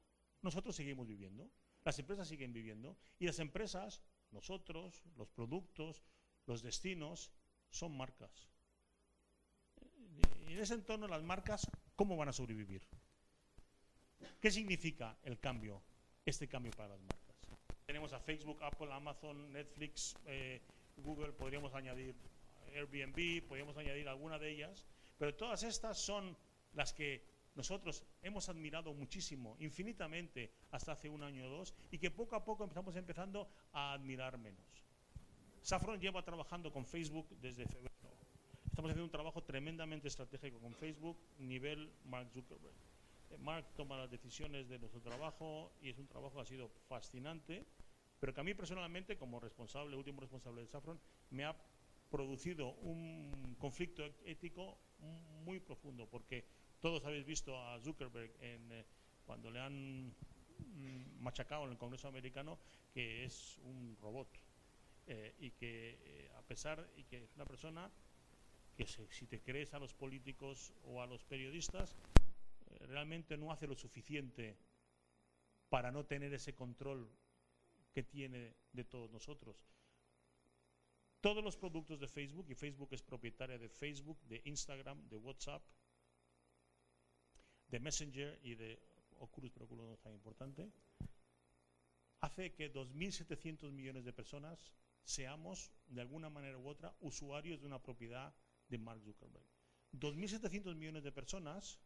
nosotros 0.41 0.75
seguimos 0.75 1.07
viviendo, 1.07 1.51
las 1.83 1.99
empresas 1.99 2.27
siguen 2.27 2.53
viviendo 2.53 2.97
y 3.19 3.27
las 3.27 3.37
empresas, 3.37 4.01
nosotros, 4.31 5.03
los 5.15 5.29
productos, 5.29 6.03
los 6.47 6.63
destinos, 6.63 7.31
son 7.69 7.95
marcas. 7.95 8.49
Y 10.47 10.53
en 10.53 10.59
ese 10.59 10.73
entorno, 10.73 11.07
las 11.07 11.21
marcas, 11.21 11.69
¿cómo 11.95 12.17
van 12.17 12.29
a 12.29 12.33
sobrevivir? 12.33 12.81
¿Qué 14.39 14.49
significa 14.49 15.19
el 15.21 15.39
cambio, 15.39 15.83
este 16.25 16.47
cambio 16.47 16.71
para 16.71 16.89
las 16.89 16.99
marcas? 16.99 17.10
Tenemos 17.85 18.13
a 18.13 18.19
Facebook, 18.19 18.61
Apple, 18.63 18.91
Amazon, 18.91 19.51
Netflix, 19.51 20.15
eh, 20.25 20.61
Google, 20.97 21.33
podríamos 21.33 21.73
añadir 21.73 22.15
Airbnb, 22.73 23.47
podríamos 23.47 23.75
añadir 23.77 24.07
alguna 24.07 24.39
de 24.39 24.51
ellas, 24.51 24.85
pero 25.17 25.35
todas 25.35 25.63
estas 25.63 25.97
son 25.97 26.37
las 26.73 26.93
que 26.93 27.23
nosotros 27.55 28.05
hemos 28.21 28.47
admirado 28.47 28.93
muchísimo, 28.93 29.57
infinitamente, 29.59 30.51
hasta 30.71 30.93
hace 30.93 31.09
un 31.09 31.23
año 31.23 31.45
o 31.47 31.49
dos, 31.49 31.73
y 31.91 31.97
que 31.97 32.11
poco 32.11 32.35
a 32.35 32.45
poco 32.45 32.63
empezamos 32.63 32.95
empezando 32.95 33.49
a 33.73 33.93
admirar 33.93 34.37
menos. 34.37 34.65
Saffron 35.61 35.99
lleva 35.99 36.23
trabajando 36.23 36.71
con 36.71 36.85
Facebook 36.85 37.27
desde 37.41 37.65
febrero. 37.65 37.91
Estamos 38.65 38.89
haciendo 38.89 39.05
un 39.05 39.11
trabajo 39.11 39.43
tremendamente 39.43 40.07
estratégico 40.07 40.59
con 40.59 40.73
Facebook, 40.73 41.17
nivel 41.39 41.91
Mark 42.05 42.29
Zuckerberg. 42.31 42.90
Eh, 43.31 43.37
Mark 43.39 43.65
toma 43.75 43.97
las 43.97 44.09
decisiones 44.09 44.67
de 44.67 44.79
nuestro 44.79 45.01
trabajo 45.01 45.73
y 45.81 45.89
es 45.89 45.97
un 45.97 46.07
trabajo 46.07 46.35
que 46.35 46.41
ha 46.41 46.45
sido 46.45 46.69
fascinante, 46.87 47.65
pero 48.19 48.33
que 48.33 48.41
a 48.41 48.43
mí 48.43 48.53
personalmente, 48.53 49.17
como 49.17 49.39
responsable, 49.39 49.95
último 49.95 50.21
responsable 50.21 50.61
de 50.61 50.67
Saffron, 50.67 50.99
me 51.29 51.45
ha 51.45 51.55
producido 52.09 52.73
un 52.81 53.55
conflicto 53.57 54.03
ético 54.25 54.77
muy 55.45 55.59
profundo, 55.59 56.07
porque 56.07 56.45
todos 56.79 57.03
habéis 57.05 57.25
visto 57.25 57.57
a 57.57 57.79
Zuckerberg 57.79 58.31
en, 58.41 58.71
eh, 58.71 58.85
cuando 59.25 59.49
le 59.49 59.59
han 59.59 60.07
mm, 60.09 61.21
machacado 61.21 61.65
en 61.65 61.71
el 61.71 61.77
Congreso 61.77 62.07
americano 62.07 62.59
que 62.93 63.23
es 63.23 63.57
un 63.63 63.97
robot 64.01 64.27
eh, 65.07 65.33
y 65.39 65.51
que 65.51 66.29
a 66.35 66.41
pesar 66.41 66.85
y 66.97 67.03
que 67.05 67.23
es 67.23 67.35
una 67.35 67.45
persona 67.45 67.89
que 68.75 68.85
si 68.85 69.25
te 69.25 69.39
crees 69.41 69.73
a 69.73 69.79
los 69.79 69.93
políticos 69.93 70.73
o 70.83 71.01
a 71.01 71.07
los 71.07 71.23
periodistas 71.23 71.95
realmente 72.87 73.37
no 73.37 73.51
hace 73.51 73.67
lo 73.67 73.75
suficiente 73.75 74.57
para 75.69 75.91
no 75.91 76.05
tener 76.05 76.33
ese 76.33 76.53
control 76.53 77.09
que 77.93 78.03
tiene 78.03 78.55
de 78.71 78.83
todos 78.83 79.09
nosotros. 79.11 79.57
Todos 81.21 81.43
los 81.43 81.55
productos 81.55 81.99
de 81.99 82.07
Facebook, 82.07 82.47
y 82.49 82.55
Facebook 82.55 82.89
es 82.91 83.03
propietaria 83.03 83.57
de 83.57 83.69
Facebook, 83.69 84.19
de 84.23 84.41
Instagram, 84.45 85.07
de 85.07 85.17
WhatsApp, 85.17 85.63
de 87.67 87.79
Messenger 87.79 88.39
y 88.43 88.55
de 88.55 88.81
Oculus, 89.19 89.51
pero 89.51 89.65
Oculus 89.65 89.85
no 89.85 89.93
es 89.93 90.01
tan 90.01 90.13
importante, 90.13 90.71
hace 92.21 92.53
que 92.53 92.73
2.700 92.73 93.71
millones 93.71 94.03
de 94.03 94.13
personas 94.13 94.73
seamos, 95.03 95.71
de 95.87 96.01
alguna 96.01 96.29
manera 96.29 96.57
u 96.57 96.67
otra, 96.67 96.95
usuarios 97.01 97.61
de 97.61 97.67
una 97.67 97.81
propiedad 97.81 98.33
de 98.67 98.77
Mark 98.77 99.01
Zuckerberg. 99.03 99.45
2.700 99.93 100.75
millones 100.75 101.03
de 101.03 101.11
personas 101.11 101.79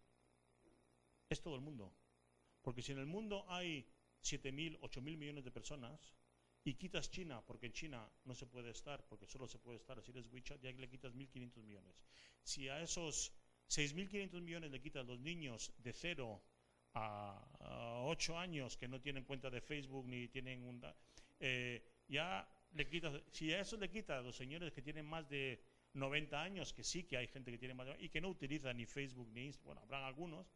es 1.29 1.41
todo 1.41 1.55
el 1.55 1.61
mundo. 1.61 1.93
Porque 2.61 2.81
si 2.81 2.91
en 2.91 2.99
el 2.99 3.05
mundo 3.05 3.45
hay 3.47 3.85
7.000, 4.23 4.79
8.000 4.79 5.17
millones 5.17 5.43
de 5.43 5.51
personas 5.51 6.15
y 6.63 6.73
quitas 6.73 7.11
China, 7.11 7.43
porque 7.45 7.67
en 7.67 7.73
China 7.73 8.09
no 8.23 8.33
se 8.33 8.47
puede 8.47 8.71
estar, 8.71 9.07
porque 9.07 9.27
solo 9.27 9.47
se 9.47 9.59
puede 9.59 9.77
estar, 9.77 9.99
así 9.99 10.11
eres 10.11 10.27
WeChat, 10.31 10.61
ya 10.61 10.71
le 10.71 10.89
quitas 10.89 11.13
1.500 11.13 11.63
millones. 11.63 11.95
Si 12.43 12.67
a 12.67 12.81
esos 12.81 13.31
6.500 13.69 14.41
millones 14.41 14.71
le 14.71 14.81
quitas 14.81 15.05
los 15.05 15.19
niños 15.19 15.71
de 15.77 15.93
0 15.93 16.41
a, 16.95 18.01
8 18.07 18.37
años 18.39 18.77
que 18.77 18.87
no 18.87 19.01
tienen 19.01 19.25
cuenta 19.25 19.49
de 19.49 19.61
Facebook 19.61 20.07
ni 20.07 20.27
tienen 20.27 20.63
un... 20.63 20.81
Eh, 21.39 21.83
ya 22.07 22.47
le 22.71 22.87
quitas, 22.87 23.21
si 23.31 23.51
a 23.53 23.61
eso 23.61 23.77
le 23.77 23.89
quitas 23.89 24.19
a 24.19 24.21
los 24.21 24.35
señores 24.35 24.73
que 24.73 24.81
tienen 24.81 25.05
más 25.05 25.27
de 25.29 25.63
90 25.93 26.41
años, 26.41 26.73
que 26.73 26.83
sí 26.83 27.03
que 27.03 27.17
hay 27.17 27.27
gente 27.27 27.51
que 27.51 27.57
tiene 27.57 27.73
más 27.73 27.87
y 27.99 28.09
que 28.09 28.21
no 28.21 28.29
utiliza 28.29 28.73
ni 28.73 28.85
Facebook 28.85 29.29
ni 29.31 29.45
Instagram, 29.45 29.65
bueno, 29.65 29.81
habrán 29.81 30.03
algunos. 30.03 30.47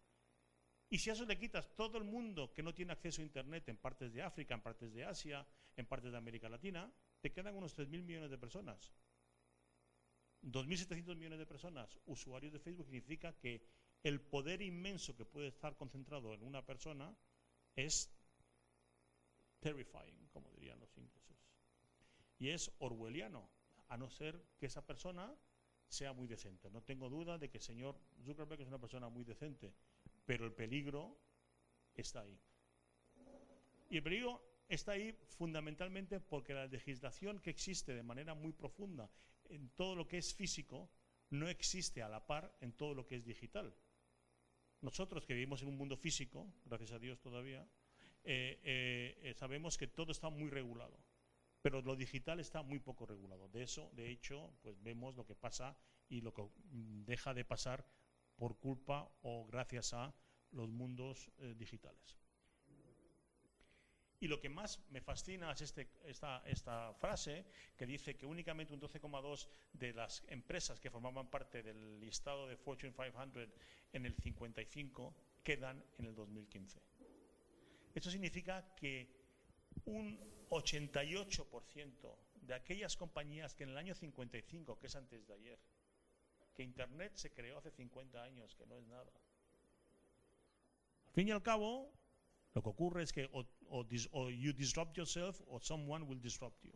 Y 0.89 0.97
si 0.97 1.09
a 1.09 1.13
eso 1.13 1.25
le 1.25 1.37
quitas 1.37 1.75
todo 1.75 1.97
el 1.97 2.03
mundo 2.03 2.51
que 2.53 2.63
no 2.63 2.73
tiene 2.73 2.93
acceso 2.93 3.21
a 3.21 3.25
Internet 3.25 3.69
en 3.69 3.77
partes 3.77 4.11
de 4.11 4.23
África, 4.23 4.55
en 4.55 4.61
partes 4.61 4.91
de 4.91 5.05
Asia, 5.05 5.45
en 5.77 5.85
partes 5.85 6.11
de 6.11 6.17
América 6.17 6.49
Latina, 6.49 6.91
te 7.21 7.31
quedan 7.31 7.55
unos 7.55 7.77
3.000 7.77 8.03
millones 8.03 8.31
de 8.31 8.37
personas. 8.37 8.91
2.700 10.41 11.15
millones 11.15 11.37
de 11.37 11.45
personas 11.45 11.97
usuarios 12.05 12.53
de 12.53 12.59
Facebook 12.59 12.85
significa 12.85 13.33
que 13.33 13.61
el 14.03 14.21
poder 14.21 14.61
inmenso 14.61 15.15
que 15.15 15.25
puede 15.25 15.47
estar 15.47 15.75
concentrado 15.75 16.33
en 16.33 16.43
una 16.43 16.65
persona 16.65 17.15
es 17.75 18.09
terrifying, 19.59 20.27
como 20.29 20.49
dirían 20.51 20.79
los 20.79 20.97
ingleses. 20.97 21.37
Y 22.39 22.49
es 22.49 22.71
orwelliano, 22.79 23.49
a 23.89 23.97
no 23.97 24.09
ser 24.09 24.41
que 24.57 24.67
esa 24.67 24.85
persona 24.85 25.35
sea 25.87 26.13
muy 26.13 26.27
decente. 26.27 26.69
No 26.69 26.81
tengo 26.81 27.09
duda 27.09 27.37
de 27.37 27.49
que 27.49 27.57
el 27.57 27.63
señor 27.63 27.99
Zuckerberg 28.23 28.61
es 28.61 28.67
una 28.67 28.79
persona 28.79 29.09
muy 29.09 29.25
decente, 29.25 29.73
pero 30.25 30.45
el 30.45 30.53
peligro 30.53 31.17
está 31.95 32.21
ahí. 32.21 32.39
Y 33.89 33.97
el 33.97 34.03
peligro 34.03 34.41
está 34.67 34.93
ahí 34.93 35.11
fundamentalmente 35.37 36.19
porque 36.19 36.53
la 36.53 36.67
legislación 36.67 37.39
que 37.39 37.49
existe 37.49 37.93
de 37.93 38.03
manera 38.03 38.35
muy 38.35 38.53
profunda 38.53 39.09
en 39.49 39.69
todo 39.69 39.95
lo 39.95 40.07
que 40.07 40.19
es 40.19 40.33
físico 40.33 40.89
no 41.31 41.47
existe 41.49 42.01
a 42.01 42.09
la 42.09 42.25
par 42.25 42.55
en 42.61 42.73
todo 42.73 42.93
lo 42.93 43.05
que 43.05 43.15
es 43.15 43.25
digital. 43.25 43.75
Nosotros 44.81 45.25
que 45.25 45.33
vivimos 45.33 45.61
en 45.61 45.69
un 45.69 45.77
mundo 45.77 45.97
físico, 45.97 46.47
gracias 46.65 46.91
a 46.91 46.99
Dios 46.99 47.19
todavía, 47.19 47.67
eh, 48.23 48.59
eh, 48.63 49.19
eh, 49.23 49.33
sabemos 49.33 49.77
que 49.77 49.87
todo 49.87 50.11
está 50.11 50.29
muy 50.29 50.49
regulado, 50.49 50.97
pero 51.61 51.81
lo 51.81 51.95
digital 51.95 52.39
está 52.39 52.61
muy 52.61 52.79
poco 52.79 53.05
regulado. 53.05 53.49
De 53.49 53.63
eso, 53.63 53.91
de 53.93 54.09
hecho, 54.09 54.53
pues 54.61 54.81
vemos 54.81 55.15
lo 55.15 55.25
que 55.25 55.35
pasa 55.35 55.77
y 56.07 56.21
lo 56.21 56.33
que 56.33 56.43
mm, 56.43 57.05
deja 57.05 57.33
de 57.33 57.45
pasar 57.45 57.85
por 58.39 58.57
culpa 58.57 59.11
o 59.21 59.45
gracias 59.45 59.93
a 59.93 60.15
los 60.51 60.69
mundos 60.69 61.29
digitales. 61.57 62.19
Y 64.21 64.27
lo 64.27 64.39
que 64.39 64.49
más 64.49 64.79
me 64.89 64.99
fascina 64.99 65.51
es 65.51 65.61
este, 65.61 65.87
esta, 66.03 66.43
esta, 66.45 66.93
frase 66.95 67.45
que 67.77 67.85
dice 67.85 68.17
que 68.17 68.25
únicamente 68.25 68.73
un 68.73 68.81
12,2 68.81 69.47
de 69.71 69.93
las 69.93 70.23
empresas 70.27 70.79
que 70.79 70.89
formaban 70.89 71.29
parte 71.29 71.63
del 71.63 72.01
listado 72.01 72.47
de 72.47 72.57
Fortune 72.57 72.93
500 72.93 73.47
en 73.93 74.05
el 74.05 74.13
55 74.15 75.15
quedan 75.41 75.81
en 75.97 76.05
el 76.05 76.15
2015. 76.15 76.81
Esto 77.95 78.11
significa 78.11 78.75
que 78.75 79.07
un 79.85 80.19
88% 80.49 82.17
de 82.41 82.53
aquellas 82.53 82.97
compañías 82.97 83.55
que 83.55 83.63
en 83.63 83.69
el 83.69 83.77
año 83.77 83.95
55, 83.95 84.79
que 84.79 84.87
es 84.87 84.95
antes 84.95 85.25
de 85.27 85.33
ayer, 85.33 85.59
que 86.59 86.63
Internet 86.63 87.15
se 87.15 87.31
creó 87.31 87.57
hace 87.57 87.71
50 87.71 88.21
años, 88.21 88.53
que 88.53 88.65
no 88.65 88.77
es 88.77 88.85
nada. 88.85 89.13
Al 91.05 91.13
fin 91.13 91.29
y 91.29 91.31
al 91.31 91.41
cabo, 91.41 91.89
lo 92.53 92.61
que 92.61 92.67
ocurre 92.67 93.01
es 93.01 93.13
que 93.13 93.29
o, 93.31 93.45
o, 93.69 93.85
o 94.11 94.29
you 94.29 94.51
disrupt 94.51 94.97
yourself 94.97 95.41
or 95.47 95.63
someone 95.63 96.03
will 96.05 96.19
disrupt 96.19 96.61
you. 96.61 96.73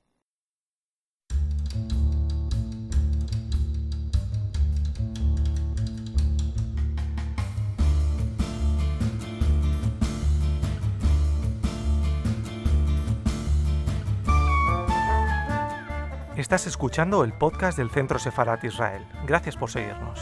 Estás 16.35 16.65
escuchando 16.65 17.23
el 17.23 17.31
podcast 17.31 17.77
del 17.77 17.91
Centro 17.91 18.17
Sefarat 18.17 18.63
Israel. 18.63 19.07
Gracias 19.27 19.55
por 19.55 19.69
seguirnos. 19.69 20.19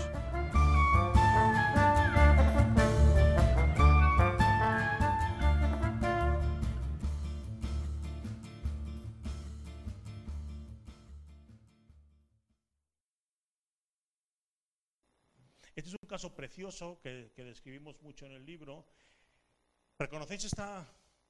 Este 15.74 15.92
es 15.92 15.94
un 15.94 16.10
caso 16.10 16.36
precioso 16.36 17.00
que, 17.02 17.32
describimos 17.38 18.02
mucho 18.02 18.26
en 18.26 18.34
el 18.34 18.46
libro. 18.46 18.86
¿Reconocéis 19.98 20.44
esta? 20.44 20.86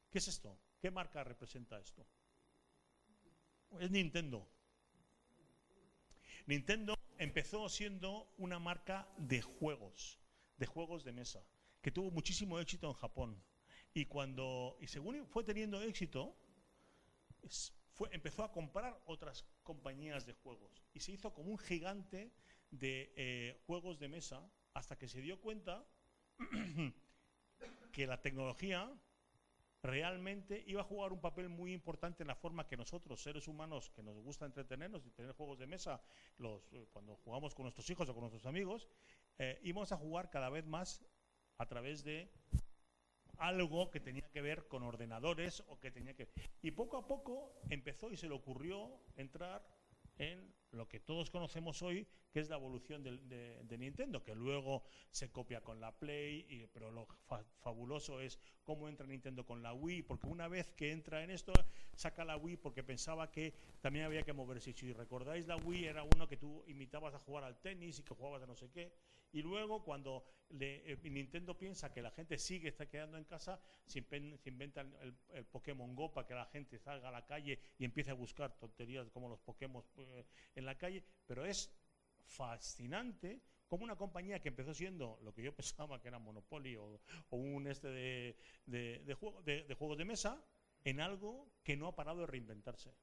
¿Qué 0.09 0.17
es 0.17 0.27
esto? 0.27 0.57
¿Qué 0.81 0.89
marca 0.89 1.23
representa 1.23 1.79
esto? 1.79 2.03
Es 3.79 3.91
Nintendo. 3.91 4.49
Nintendo 6.47 6.97
empezó 7.17 7.69
siendo 7.69 8.33
una 8.37 8.59
marca 8.59 9.07
de 9.17 9.41
juegos, 9.41 10.19
de 10.57 10.65
juegos 10.65 11.03
de 11.03 11.11
mesa, 11.11 11.45
que 11.81 11.91
tuvo 11.91 12.11
muchísimo 12.11 12.59
éxito 12.59 12.87
en 12.87 12.93
Japón. 12.93 13.43
Y 13.93 14.05
cuando, 14.05 14.77
y 14.79 14.87
según 14.87 15.25
fue 15.27 15.43
teniendo 15.43 15.81
éxito, 15.81 16.35
fue, 17.93 18.09
empezó 18.11 18.43
a 18.43 18.51
comprar 18.51 19.01
otras 19.05 19.45
compañías 19.63 20.25
de 20.25 20.33
juegos 20.33 20.83
y 20.93 20.99
se 20.99 21.11
hizo 21.11 21.33
como 21.33 21.51
un 21.51 21.57
gigante 21.57 22.31
de 22.69 23.13
eh, 23.15 23.61
juegos 23.65 23.99
de 23.99 24.07
mesa 24.07 24.49
hasta 24.73 24.97
que 24.97 25.07
se 25.07 25.21
dio 25.21 25.39
cuenta 25.41 25.85
que 27.91 28.07
la 28.07 28.21
tecnología 28.21 28.89
realmente 29.83 30.63
iba 30.67 30.81
a 30.81 30.85
jugar 30.85 31.11
un 31.11 31.21
papel 31.21 31.49
muy 31.49 31.73
importante 31.73 32.23
en 32.23 32.27
la 32.27 32.35
forma 32.35 32.67
que 32.67 32.77
nosotros, 32.77 33.21
seres 33.21 33.47
humanos, 33.47 33.89
que 33.89 34.03
nos 34.03 34.17
gusta 34.19 34.45
entretenernos 34.45 35.05
y 35.05 35.11
tener 35.11 35.33
juegos 35.33 35.59
de 35.59 35.67
mesa, 35.67 36.01
los, 36.37 36.71
eh, 36.73 36.87
cuando 36.91 37.15
jugamos 37.17 37.55
con 37.55 37.63
nuestros 37.63 37.89
hijos 37.89 38.07
o 38.09 38.13
con 38.13 38.21
nuestros 38.21 38.45
amigos, 38.45 38.87
eh, 39.39 39.59
íbamos 39.63 39.91
a 39.91 39.97
jugar 39.97 40.29
cada 40.29 40.49
vez 40.49 40.65
más 40.65 41.01
a 41.57 41.65
través 41.65 42.03
de 42.03 42.31
algo 43.37 43.89
que 43.89 43.99
tenía 43.99 44.29
que 44.29 44.41
ver 44.41 44.67
con 44.67 44.83
ordenadores 44.83 45.63
o 45.67 45.79
que 45.79 45.89
tenía 45.89 46.13
que... 46.13 46.29
Y 46.61 46.71
poco 46.71 46.97
a 46.97 47.07
poco 47.07 47.59
empezó 47.69 48.11
y 48.11 48.17
se 48.17 48.27
le 48.27 48.35
ocurrió 48.35 49.01
entrar 49.15 49.65
en 50.21 50.53
lo 50.71 50.87
que 50.87 50.99
todos 50.99 51.29
conocemos 51.29 51.81
hoy, 51.81 52.07
que 52.31 52.39
es 52.39 52.49
la 52.49 52.55
evolución 52.55 53.03
de, 53.03 53.77
Nintendo, 53.77 54.23
que 54.23 54.35
luego 54.35 54.83
se 55.09 55.29
copia 55.31 55.61
con 55.61 55.81
la 55.81 55.91
Play, 55.91 56.45
y, 56.47 56.67
pero 56.67 56.91
lo 56.91 57.07
fabuloso 57.59 58.21
es 58.21 58.39
cómo 58.63 58.87
entra 58.87 59.05
Nintendo 59.05 59.45
con 59.45 59.61
la 59.61 59.73
Wii, 59.73 60.03
porque 60.03 60.27
una 60.27 60.47
vez 60.47 60.71
que 60.71 60.91
entra 60.91 61.23
en 61.23 61.31
esto, 61.31 61.51
saca 61.95 62.23
la 62.23 62.37
Wii 62.37 62.57
porque 62.57 62.83
pensaba 62.83 63.31
que 63.31 63.53
también 63.81 64.05
había 64.05 64.23
que 64.23 64.31
moverse. 64.31 64.71
Si 64.73 64.93
recordáis, 64.93 65.47
la 65.47 65.57
Wii 65.57 65.85
era 65.85 66.03
uno 66.03 66.27
que 66.27 66.37
tú 66.37 66.63
imitabas 66.67 67.13
a 67.15 67.19
jugar 67.19 67.43
al 67.43 67.59
tenis 67.59 67.99
y 67.99 68.03
que 68.03 68.13
jugabas 68.13 68.43
a 68.43 68.47
no 68.47 68.55
sé 68.55 68.69
qué, 68.69 68.93
y 69.31 69.41
luego 69.41 69.83
cuando 69.83 70.25
eh, 70.59 70.97
Nintendo 71.03 71.57
piensa 71.57 71.93
que 71.93 72.01
la 72.01 72.11
gente 72.11 72.37
sigue 72.37 72.69
está 72.69 72.87
quedando 72.87 73.17
en 73.17 73.23
casa, 73.23 73.59
se, 73.85 73.99
inventan 74.45 74.93
el, 75.01 75.45
Pokémon 75.45 75.95
Go 75.95 76.11
para 76.11 76.27
que 76.27 76.33
la 76.33 76.45
gente 76.45 76.77
salga 76.79 77.09
a 77.09 77.11
la 77.11 77.25
calle 77.25 77.59
y 77.77 77.85
empiece 77.85 78.11
a 78.11 78.15
buscar 78.15 78.57
tonterías 78.57 79.09
como 79.11 79.29
los 79.29 79.39
Pokémon 79.39 79.83
eh, 79.97 80.25
en 80.55 80.65
la 80.65 80.77
calle, 80.77 81.03
pero 81.25 81.45
es 81.45 81.73
fascinante 82.23 83.41
como 83.67 83.85
una 83.85 83.95
compañía 83.95 84.41
que 84.41 84.49
empezó 84.49 84.73
siendo 84.73 85.17
lo 85.23 85.33
que 85.33 85.43
yo 85.43 85.55
pensaba 85.55 86.01
que 86.01 86.09
era 86.09 86.19
Monopoly 86.19 86.75
o, 86.75 86.99
un 87.29 87.67
este 87.67 87.87
de, 87.87 88.37
de, 88.65 89.13
juego, 89.13 89.41
de, 89.43 89.73
juegos 89.75 89.97
de 89.97 90.05
mesa, 90.05 90.43
en 90.83 90.99
algo 90.99 91.49
que 91.63 91.77
no 91.77 91.87
ha 91.87 91.95
parado 91.95 92.19
de 92.19 92.25
reinventarse. 92.27 92.93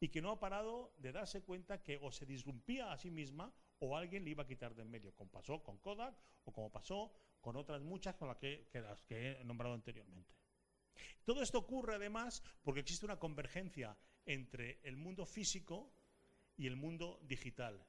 Y 0.00 0.08
que 0.08 0.22
no 0.22 0.30
ha 0.30 0.40
parado 0.40 0.94
de 0.96 1.12
darse 1.12 1.42
cuenta 1.42 1.82
que 1.82 1.98
o 2.00 2.10
se 2.10 2.24
disrumpía 2.24 2.90
a 2.90 2.96
sí 2.96 3.10
misma 3.10 3.52
o 3.80 3.96
alguien 3.96 4.24
le 4.24 4.30
iba 4.30 4.42
a 4.42 4.46
quitar 4.46 4.74
de 4.74 4.82
en 4.82 4.90
medio, 4.90 5.14
como 5.14 5.30
pasó 5.30 5.62
con 5.62 5.78
Kodak 5.78 6.14
o 6.44 6.52
como 6.52 6.70
pasó 6.70 7.12
con 7.40 7.56
otras 7.56 7.82
muchas 7.82 8.14
con 8.14 8.28
las 8.28 8.36
que, 8.36 8.68
que, 8.70 8.80
las 8.80 9.02
que 9.02 9.32
he 9.32 9.44
nombrado 9.44 9.74
anteriormente. 9.74 10.34
Todo 11.24 11.42
esto 11.42 11.58
ocurre 11.58 11.94
además 11.94 12.42
porque 12.62 12.80
existe 12.80 13.06
una 13.06 13.18
convergencia 13.18 13.96
entre 14.26 14.80
el 14.82 14.96
mundo 14.96 15.24
físico 15.24 15.92
y 16.56 16.66
el 16.66 16.76
mundo 16.76 17.20
digital. 17.22 17.86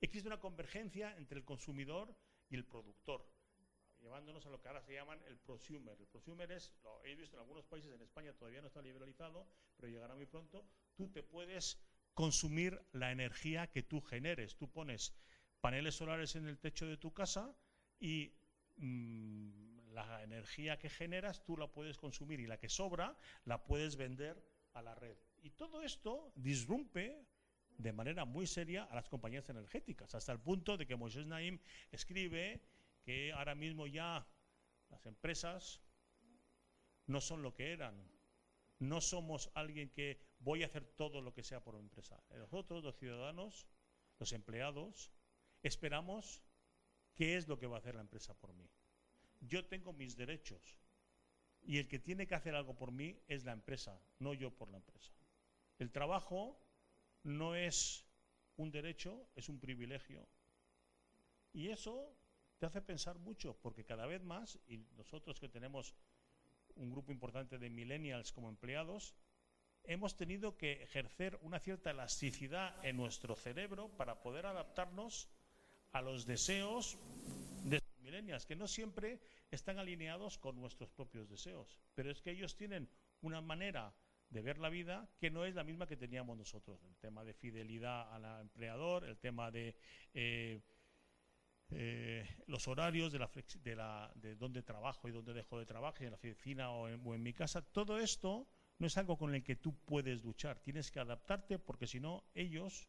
Existe 0.00 0.28
una 0.28 0.40
convergencia 0.40 1.16
entre 1.16 1.38
el 1.38 1.44
consumidor 1.44 2.14
y 2.48 2.54
el 2.54 2.64
productor, 2.64 3.26
llevándonos 4.00 4.44
a 4.46 4.50
lo 4.50 4.60
que 4.60 4.68
ahora 4.68 4.82
se 4.82 4.92
llaman 4.92 5.20
el 5.26 5.38
prosumer. 5.38 5.98
El 5.98 6.06
prosumer 6.06 6.52
es, 6.52 6.72
lo 6.84 7.02
he 7.04 7.14
visto 7.16 7.36
en 7.36 7.40
algunos 7.40 7.64
países, 7.64 7.92
en 7.92 8.02
España 8.02 8.32
todavía 8.34 8.60
no 8.60 8.68
está 8.68 8.82
liberalizado, 8.82 9.48
pero 9.76 9.88
llegará 9.88 10.14
muy 10.14 10.26
pronto, 10.26 10.64
tú 10.94 11.08
te 11.08 11.22
puedes 11.22 11.78
consumir 12.14 12.80
la 12.92 13.12
energía 13.12 13.70
que 13.70 13.82
tú 13.82 14.00
generes. 14.00 14.56
Tú 14.56 14.70
pones 14.70 15.14
paneles 15.60 15.96
solares 15.96 16.36
en 16.36 16.46
el 16.46 16.58
techo 16.58 16.86
de 16.86 16.96
tu 16.96 17.12
casa 17.12 17.54
y 18.00 18.32
mm, 18.76 19.90
la 19.92 20.22
energía 20.22 20.78
que 20.78 20.90
generas 20.90 21.44
tú 21.44 21.56
la 21.56 21.70
puedes 21.70 21.98
consumir 21.98 22.40
y 22.40 22.46
la 22.46 22.58
que 22.58 22.68
sobra 22.68 23.16
la 23.44 23.64
puedes 23.64 23.96
vender 23.96 24.42
a 24.72 24.82
la 24.82 24.94
red. 24.94 25.16
Y 25.42 25.50
todo 25.50 25.82
esto 25.82 26.32
disrumpe 26.34 27.26
de 27.78 27.92
manera 27.92 28.24
muy 28.24 28.46
seria 28.46 28.84
a 28.84 28.94
las 28.94 29.08
compañías 29.08 29.48
energéticas, 29.48 30.14
hasta 30.14 30.32
el 30.32 30.40
punto 30.40 30.76
de 30.76 30.86
que 30.86 30.96
Moisés 30.96 31.26
Naim 31.26 31.58
escribe 31.90 32.62
que 33.02 33.32
ahora 33.32 33.54
mismo 33.54 33.86
ya 33.86 34.26
las 34.90 35.06
empresas 35.06 35.80
no 37.06 37.20
son 37.20 37.42
lo 37.42 37.54
que 37.54 37.72
eran. 37.72 37.94
No 38.78 39.00
somos 39.00 39.50
alguien 39.54 39.90
que 39.90 40.20
voy 40.44 40.62
a 40.62 40.66
hacer 40.66 40.84
todo 40.84 41.20
lo 41.22 41.32
que 41.32 41.42
sea 41.42 41.64
por 41.64 41.74
una 41.74 41.84
empresa. 41.84 42.22
Nosotros, 42.36 42.84
los 42.84 42.96
ciudadanos, 42.96 43.66
los 44.18 44.32
empleados, 44.32 45.10
esperamos 45.62 46.42
qué 47.14 47.36
es 47.36 47.48
lo 47.48 47.58
que 47.58 47.66
va 47.66 47.76
a 47.76 47.78
hacer 47.78 47.94
la 47.94 48.02
empresa 48.02 48.34
por 48.34 48.52
mí. 48.52 48.68
Yo 49.40 49.66
tengo 49.66 49.92
mis 49.92 50.16
derechos 50.16 50.78
y 51.62 51.78
el 51.78 51.88
que 51.88 51.98
tiene 51.98 52.26
que 52.26 52.34
hacer 52.34 52.54
algo 52.54 52.76
por 52.76 52.92
mí 52.92 53.18
es 53.26 53.44
la 53.44 53.52
empresa, 53.52 53.98
no 54.18 54.34
yo 54.34 54.50
por 54.50 54.70
la 54.70 54.76
empresa. 54.76 55.12
El 55.78 55.90
trabajo 55.90 56.60
no 57.22 57.54
es 57.54 58.04
un 58.56 58.70
derecho, 58.70 59.26
es 59.34 59.48
un 59.48 59.58
privilegio. 59.58 60.28
Y 61.52 61.68
eso 61.70 62.14
te 62.58 62.66
hace 62.66 62.82
pensar 62.82 63.18
mucho, 63.18 63.56
porque 63.62 63.84
cada 63.84 64.06
vez 64.06 64.22
más, 64.22 64.58
y 64.66 64.78
nosotros 64.96 65.40
que 65.40 65.48
tenemos 65.48 65.94
un 66.76 66.90
grupo 66.90 67.12
importante 67.12 67.58
de 67.58 67.70
millennials 67.70 68.32
como 68.32 68.48
empleados, 68.48 69.14
hemos 69.84 70.16
tenido 70.16 70.56
que 70.56 70.82
ejercer 70.82 71.38
una 71.42 71.60
cierta 71.60 71.90
elasticidad 71.90 72.74
en 72.84 72.96
nuestro 72.96 73.36
cerebro 73.36 73.88
para 73.96 74.20
poder 74.22 74.46
adaptarnos 74.46 75.28
a 75.92 76.00
los 76.00 76.26
deseos 76.26 76.98
de 77.64 77.80
los 77.80 78.00
millennials, 78.00 78.46
que 78.46 78.56
no 78.56 78.66
siempre 78.66 79.20
están 79.50 79.78
alineados 79.78 80.38
con 80.38 80.56
nuestros 80.56 80.90
propios 80.90 81.28
deseos, 81.28 81.78
pero 81.94 82.10
es 82.10 82.20
que 82.20 82.32
ellos 82.32 82.56
tienen 82.56 82.88
una 83.20 83.40
manera 83.40 83.94
de 84.30 84.42
ver 84.42 84.58
la 84.58 84.68
vida 84.68 85.08
que 85.20 85.30
no 85.30 85.44
es 85.44 85.54
la 85.54 85.62
misma 85.62 85.86
que 85.86 85.96
teníamos 85.96 86.36
nosotros. 86.36 86.82
El 86.84 86.96
tema 86.96 87.22
de 87.24 87.34
fidelidad 87.34 88.12
al 88.12 88.40
empleador, 88.40 89.04
el 89.04 89.18
tema 89.18 89.50
de 89.50 89.76
eh, 90.12 90.60
eh, 91.70 92.28
los 92.46 92.66
horarios, 92.66 93.12
de, 93.12 93.18
la, 93.20 93.30
de, 93.62 93.76
la, 93.76 94.12
de 94.16 94.34
dónde 94.34 94.62
trabajo 94.62 95.08
y 95.08 95.12
dónde 95.12 95.34
dejo 95.34 95.58
de 95.58 95.66
trabajar, 95.66 96.02
en 96.02 96.10
la 96.10 96.16
oficina 96.16 96.70
o 96.72 96.88
en 96.88 97.22
mi 97.22 97.32
casa, 97.32 97.62
todo 97.62 98.00
esto 98.00 98.48
no 98.78 98.86
es 98.86 98.96
algo 98.98 99.16
con 99.16 99.34
el 99.34 99.42
que 99.42 99.56
tú 99.56 99.74
puedes 99.84 100.22
luchar. 100.22 100.60
Tienes 100.60 100.90
que 100.90 101.00
adaptarte 101.00 101.58
porque 101.58 101.86
si 101.86 102.00
no, 102.00 102.24
ellos 102.34 102.88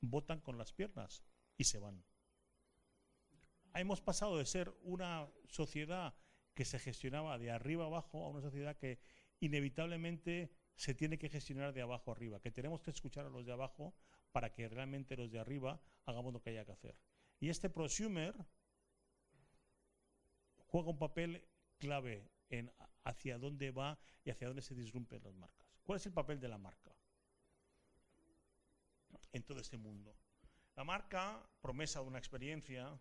votan 0.00 0.40
con 0.40 0.58
las 0.58 0.72
piernas 0.72 1.24
y 1.56 1.64
se 1.64 1.78
van. 1.78 2.04
Hemos 3.74 4.00
pasado 4.00 4.38
de 4.38 4.46
ser 4.46 4.72
una 4.82 5.28
sociedad 5.48 6.14
que 6.54 6.64
se 6.64 6.78
gestionaba 6.78 7.38
de 7.38 7.50
arriba 7.50 7.86
abajo 7.86 8.24
a 8.24 8.28
una 8.28 8.40
sociedad 8.40 8.76
que 8.76 9.00
inevitablemente 9.40 10.54
se 10.76 10.94
tiene 10.94 11.18
que 11.18 11.28
gestionar 11.28 11.72
de 11.72 11.82
abajo 11.82 12.12
arriba, 12.12 12.40
que 12.40 12.52
tenemos 12.52 12.80
que 12.82 12.90
escuchar 12.90 13.26
a 13.26 13.30
los 13.30 13.44
de 13.44 13.52
abajo 13.52 13.94
para 14.32 14.52
que 14.52 14.68
realmente 14.68 15.16
los 15.16 15.30
de 15.30 15.40
arriba 15.40 15.80
hagamos 16.04 16.32
lo 16.32 16.40
que 16.40 16.50
haya 16.50 16.64
que 16.64 16.72
hacer. 16.72 16.96
Y 17.40 17.48
este 17.48 17.68
prosumer 17.68 18.34
juega 20.66 20.90
un 20.90 20.98
papel 20.98 21.44
clave 21.78 22.30
en 22.48 22.70
hacia 23.04 23.38
dónde 23.38 23.70
va 23.70 23.98
y 24.24 24.30
hacia 24.30 24.48
dónde 24.48 24.62
se 24.62 24.74
disrumpen 24.74 25.22
las 25.22 25.34
marcas. 25.34 25.66
¿Cuál 25.82 25.98
es 25.98 26.06
el 26.06 26.12
papel 26.12 26.40
de 26.40 26.48
la 26.48 26.58
marca 26.58 26.94
en 29.32 29.42
todo 29.42 29.60
este 29.60 29.76
mundo? 29.76 30.16
La 30.76 30.84
marca, 30.84 31.48
promesa 31.60 32.00
de 32.00 32.06
una 32.06 32.18
experiencia, 32.18 33.00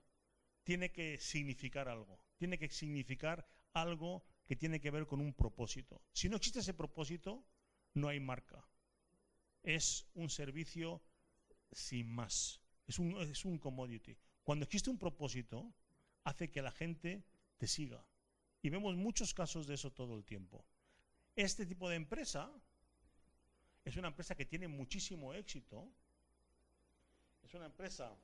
tiene 0.63 0.91
que 0.91 1.17
significar 1.19 1.87
algo, 1.89 2.19
tiene 2.37 2.57
que 2.57 2.69
significar 2.69 3.47
algo 3.73 4.23
que 4.45 4.55
tiene 4.55 4.79
que 4.79 4.91
ver 4.91 5.07
con 5.07 5.21
un 5.21 5.33
propósito. 5.33 6.01
Si 6.11 6.29
no 6.29 6.37
existe 6.37 6.59
ese 6.59 6.73
propósito, 6.73 7.45
no 7.93 8.07
hay 8.07 8.19
marca. 8.19 8.67
Es 9.63 10.05
un 10.13 10.29
servicio 10.29 11.01
sin 11.71 12.07
más. 12.13 12.61
Es 12.85 12.99
un, 12.99 13.17
es 13.21 13.45
un 13.45 13.57
commodity. 13.57 14.17
Cuando 14.43 14.65
existe 14.65 14.89
un 14.89 14.99
propósito, 14.99 15.73
hace 16.23 16.51
que 16.51 16.61
la 16.61 16.71
gente 16.71 17.25
te 17.57 17.67
siga. 17.67 18.05
Y 18.63 18.69
vemos 18.69 18.95
muchos 18.95 19.33
casos 19.33 19.67
de 19.67 19.73
eso 19.75 19.91
todo 19.91 20.15
el 20.15 20.23
tiempo. 20.23 20.65
Este 21.35 21.65
tipo 21.65 21.89
de 21.89 21.97
empresa 21.97 22.49
es 23.83 23.97
una 23.97 24.07
empresa 24.07 24.35
que 24.35 24.45
tiene 24.45 24.69
muchísimo 24.69 25.33
éxito. 25.33 25.91
Es 27.43 27.53
una 27.53 27.65
empresa 27.65 28.15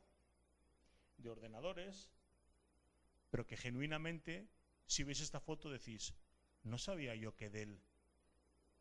de 1.17 1.29
ordenadores, 1.29 2.09
pero 3.29 3.45
que 3.45 3.57
genuinamente, 3.57 4.47
si 4.85 5.03
veis 5.03 5.19
esta 5.19 5.41
foto, 5.41 5.69
decís, 5.69 6.13
no 6.63 6.77
sabía 6.77 7.15
yo 7.15 7.35
que 7.35 7.49
Dell 7.49 7.81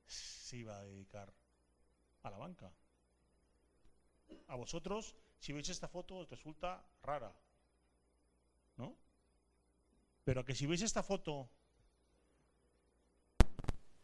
se 0.07 0.59
iba 0.59 0.79
a 0.79 0.85
dedicar 0.85 1.35
a 2.23 2.31
la 2.31 2.39
banca. 2.39 2.73
A 4.47 4.55
vosotros, 4.55 5.17
si 5.41 5.53
veis 5.53 5.69
esta 5.71 5.89
foto, 5.89 6.19
os 6.19 6.31
resulta 6.31 6.87
rara, 7.03 7.35
¿no? 8.77 8.97
Pero 10.23 10.45
que 10.45 10.55
si 10.55 10.67
veis 10.67 10.83
esta 10.83 11.03
foto 11.03 11.51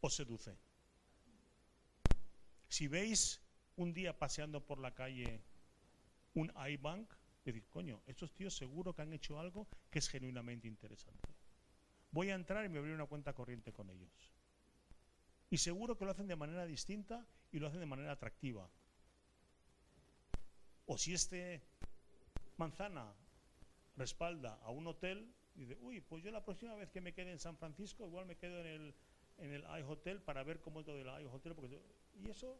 os 0.06 0.14
seduce. 0.14 0.52
Si 2.68 2.88
veis 2.88 3.40
un 3.76 3.92
día 3.92 4.18
paseando 4.18 4.60
por 4.60 4.78
la 4.78 4.92
calle 4.92 5.40
un 6.34 6.52
iBank, 6.52 7.10
decir, 7.44 7.64
coño, 7.68 8.02
estos 8.06 8.32
tíos 8.32 8.56
seguro 8.56 8.94
que 8.94 9.02
han 9.02 9.12
hecho 9.12 9.38
algo 9.38 9.66
que 9.90 9.98
es 9.98 10.08
genuinamente 10.08 10.68
interesante. 10.68 11.28
Voy 12.10 12.30
a 12.30 12.34
entrar 12.34 12.64
y 12.64 12.68
me 12.68 12.78
abrir 12.78 12.94
una 12.94 13.06
cuenta 13.06 13.32
corriente 13.32 13.72
con 13.72 13.90
ellos. 13.90 14.12
Y 15.50 15.58
seguro 15.58 15.96
que 15.96 16.04
lo 16.04 16.10
hacen 16.10 16.26
de 16.26 16.36
manera 16.36 16.66
distinta 16.66 17.26
y 17.52 17.58
lo 17.58 17.68
hacen 17.68 17.80
de 17.80 17.86
manera 17.86 18.12
atractiva. 18.12 18.68
O 20.86 20.98
si 20.98 21.14
este 21.14 21.62
manzana 22.56 23.14
respalda 23.96 24.54
a 24.62 24.70
un 24.70 24.86
hotel, 24.86 25.32
dice, 25.54 25.76
uy, 25.80 26.00
pues 26.00 26.22
yo 26.22 26.30
la 26.30 26.44
próxima 26.44 26.74
vez 26.74 26.90
que 26.90 27.00
me 27.00 27.14
quede 27.14 27.32
en 27.32 27.38
San 27.38 27.56
Francisco, 27.56 28.06
igual 28.06 28.26
me 28.26 28.36
quedo 28.36 28.60
en 28.60 28.66
el, 28.66 28.94
en 29.38 29.52
el 29.52 29.62
iHotel 29.80 30.22
para 30.22 30.42
ver 30.42 30.60
cómo 30.60 30.80
es 30.80 30.86
lo 30.86 30.94
del 30.94 31.06
iHotel. 31.06 31.54
Porque, 31.54 31.80
y 32.14 32.30
eso 32.30 32.58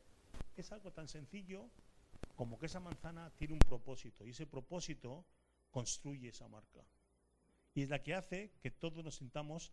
es 0.56 0.72
algo 0.72 0.92
tan 0.92 1.08
sencillo 1.08 1.68
como 2.34 2.58
que 2.58 2.66
esa 2.66 2.80
manzana 2.80 3.30
tiene 3.36 3.54
un 3.54 3.60
propósito 3.60 4.26
y 4.26 4.30
ese 4.30 4.46
propósito 4.46 5.24
construye 5.70 6.28
esa 6.28 6.48
marca. 6.48 6.84
Y 7.74 7.82
es 7.82 7.90
la 7.90 8.02
que 8.02 8.14
hace 8.14 8.52
que 8.60 8.70
todos 8.70 9.04
nos 9.04 9.16
sintamos 9.16 9.72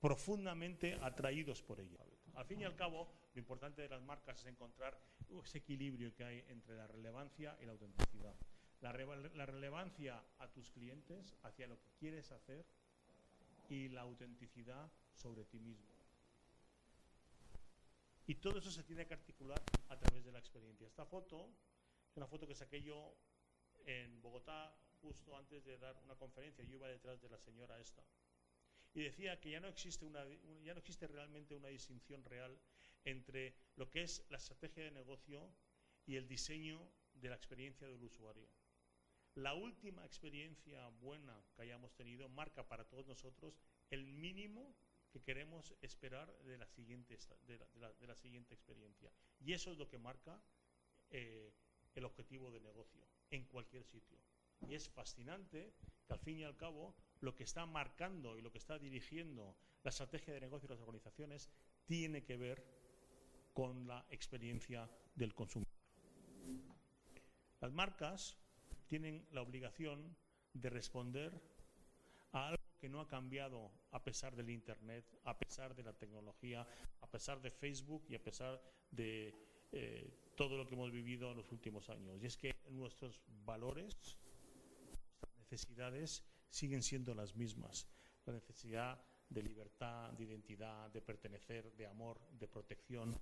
profundamente 0.00 0.98
atraídos 1.00 1.62
por 1.62 1.80
ella. 1.80 2.04
Al 2.34 2.44
fin 2.44 2.60
y 2.60 2.64
al 2.64 2.76
cabo, 2.76 3.08
lo 3.34 3.38
importante 3.38 3.82
de 3.82 3.88
las 3.88 4.02
marcas 4.02 4.40
es 4.40 4.46
encontrar 4.46 4.98
ese 5.42 5.58
equilibrio 5.58 6.14
que 6.14 6.24
hay 6.24 6.44
entre 6.48 6.76
la 6.76 6.86
relevancia 6.86 7.56
y 7.60 7.66
la 7.66 7.72
autenticidad 7.72 8.34
la 8.82 9.46
relevancia 9.46 10.22
a 10.38 10.48
tus 10.48 10.70
clientes, 10.70 11.36
hacia 11.44 11.68
lo 11.68 11.78
que 11.78 11.90
quieres 12.00 12.32
hacer 12.32 12.66
y 13.68 13.88
la 13.88 14.02
autenticidad 14.02 14.90
sobre 15.14 15.44
ti 15.44 15.60
mismo. 15.60 15.91
Y 18.26 18.36
todo 18.36 18.58
eso 18.58 18.70
se 18.70 18.84
tiene 18.84 19.06
que 19.06 19.14
articular 19.14 19.60
a 19.88 19.98
través 19.98 20.24
de 20.24 20.32
la 20.32 20.38
experiencia. 20.38 20.86
Esta 20.86 21.04
foto 21.04 21.50
es 22.10 22.16
una 22.16 22.26
foto 22.26 22.46
que 22.46 22.54
saqué 22.54 22.82
yo 22.82 23.16
en 23.84 24.20
Bogotá 24.22 24.74
justo 25.00 25.36
antes 25.36 25.64
de 25.64 25.78
dar 25.78 25.96
una 25.98 26.14
conferencia. 26.14 26.64
Yo 26.64 26.74
iba 26.74 26.88
detrás 26.88 27.20
de 27.20 27.28
la 27.28 27.38
señora 27.38 27.80
esta. 27.80 28.02
Y 28.94 29.02
decía 29.02 29.40
que 29.40 29.50
ya 29.50 29.60
no 29.60 29.68
existe, 29.68 30.06
realmente 31.08 31.56
una 31.56 31.68
distinción 31.68 32.24
real 32.24 32.58
entre 33.04 33.54
lo 33.76 33.90
que 33.90 34.02
es 34.02 34.24
la 34.28 34.36
estrategia 34.36 34.84
de 34.84 34.90
negocio 34.90 35.50
y 36.06 36.16
el 36.16 36.28
diseño 36.28 36.80
de 37.14 37.28
la 37.30 37.34
experiencia 37.34 37.88
del 37.88 38.04
usuario. 38.04 38.48
La 39.34 39.54
última 39.54 40.04
experiencia 40.04 40.88
buena 41.00 41.42
que 41.54 41.62
hayamos 41.62 41.94
tenido 41.94 42.28
marca 42.28 42.68
para 42.68 42.84
todos 42.84 43.06
nosotros 43.06 43.58
el 43.88 44.04
mínimo 44.04 44.76
que 45.12 45.20
queremos 45.20 45.74
esperar 45.82 46.34
de 46.44 46.56
la 46.56 46.66
siguiente, 46.66 47.18
de 47.46 48.06
la, 48.06 48.16
siguiente 48.16 48.54
experiencia. 48.54 49.12
Y 49.40 49.52
eso 49.52 49.70
es 49.72 49.78
lo 49.78 49.88
que 49.88 49.98
marca 49.98 50.40
eh, 51.10 51.52
el 51.94 52.04
objetivo 52.04 52.50
de 52.50 52.60
negocio 52.60 53.06
en 53.30 53.44
cualquier 53.44 53.84
sitio. 53.84 54.18
Y 54.68 54.74
es 54.74 54.88
fascinante 54.88 55.74
que 56.06 56.12
al 56.12 56.20
fin 56.20 56.38
y 56.38 56.44
al 56.44 56.56
cabo 56.56 56.94
lo 57.20 57.34
que 57.34 57.44
está 57.44 57.66
marcando 57.66 58.38
y 58.38 58.42
lo 58.42 58.50
que 58.50 58.58
está 58.58 58.78
dirigiendo 58.78 59.56
la 59.82 59.90
estrategia 59.90 60.32
de 60.32 60.40
negocio 60.40 60.68
de 60.68 60.74
las 60.74 60.82
organizaciones 60.82 61.50
tiene 61.84 62.24
que 62.24 62.36
ver 62.36 62.64
con 63.52 63.86
la 63.86 64.06
experiencia 64.08 64.88
del 65.14 65.34
consumidor. 65.34 65.70
Las 67.60 67.72
marcas 67.72 68.38
tienen 68.86 69.26
la 69.30 69.42
obligación 69.42 70.16
de 70.54 70.70
responder 70.70 71.40
que 72.82 72.88
no 72.88 73.00
ha 73.00 73.06
cambiado 73.06 73.70
a 73.92 74.02
pesar 74.02 74.34
del 74.34 74.50
Internet, 74.50 75.04
a 75.22 75.38
pesar 75.38 75.72
de 75.72 75.84
la 75.84 75.92
tecnología, 75.92 76.66
a 77.00 77.06
pesar 77.08 77.40
de 77.40 77.48
Facebook 77.48 78.04
y 78.08 78.16
a 78.16 78.20
pesar 78.20 78.60
de 78.90 79.32
eh, 79.70 80.10
todo 80.34 80.56
lo 80.56 80.66
que 80.66 80.74
hemos 80.74 80.90
vivido 80.90 81.30
en 81.30 81.36
los 81.36 81.52
últimos 81.52 81.88
años. 81.90 82.20
Y 82.20 82.26
es 82.26 82.36
que 82.36 82.56
nuestros 82.70 83.22
valores, 83.44 84.18
nuestras 84.88 85.38
necesidades 85.38 86.24
siguen 86.50 86.82
siendo 86.82 87.14
las 87.14 87.36
mismas. 87.36 87.86
La 88.26 88.32
necesidad 88.32 89.00
de 89.28 89.44
libertad, 89.44 90.10
de 90.14 90.24
identidad, 90.24 90.90
de 90.90 91.02
pertenecer, 91.02 91.72
de 91.76 91.86
amor, 91.86 92.20
de 92.32 92.48
protección, 92.48 93.16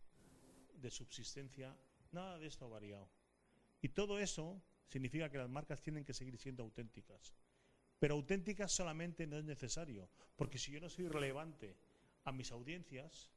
de 0.73 0.91
subsistencia, 0.91 1.77
nada 2.13 2.39
de 2.39 2.47
esto 2.47 2.65
ha 2.65 2.69
variado. 2.69 3.11
Y 3.83 3.91
todo 3.91 4.19
eso 4.19 4.63
significa 4.87 5.31
que 5.31 5.37
las 5.37 5.51
marcas 5.51 5.83
tienen 5.83 6.07
que 6.07 6.15
seguir 6.15 6.39
siendo 6.39 6.63
auténticas. 6.63 7.35
Pero 8.01 8.15
auténticas 8.15 8.73
solamente 8.73 9.27
no 9.27 9.37
es 9.37 9.45
necesario, 9.45 10.09
porque 10.35 10.59
si 10.59 10.73
yo 10.73 10.81
no 10.81 10.89
soy 10.89 11.07
relevante 11.07 11.77
a 12.25 12.33
mis 12.33 12.51
audiencias, 12.51 13.31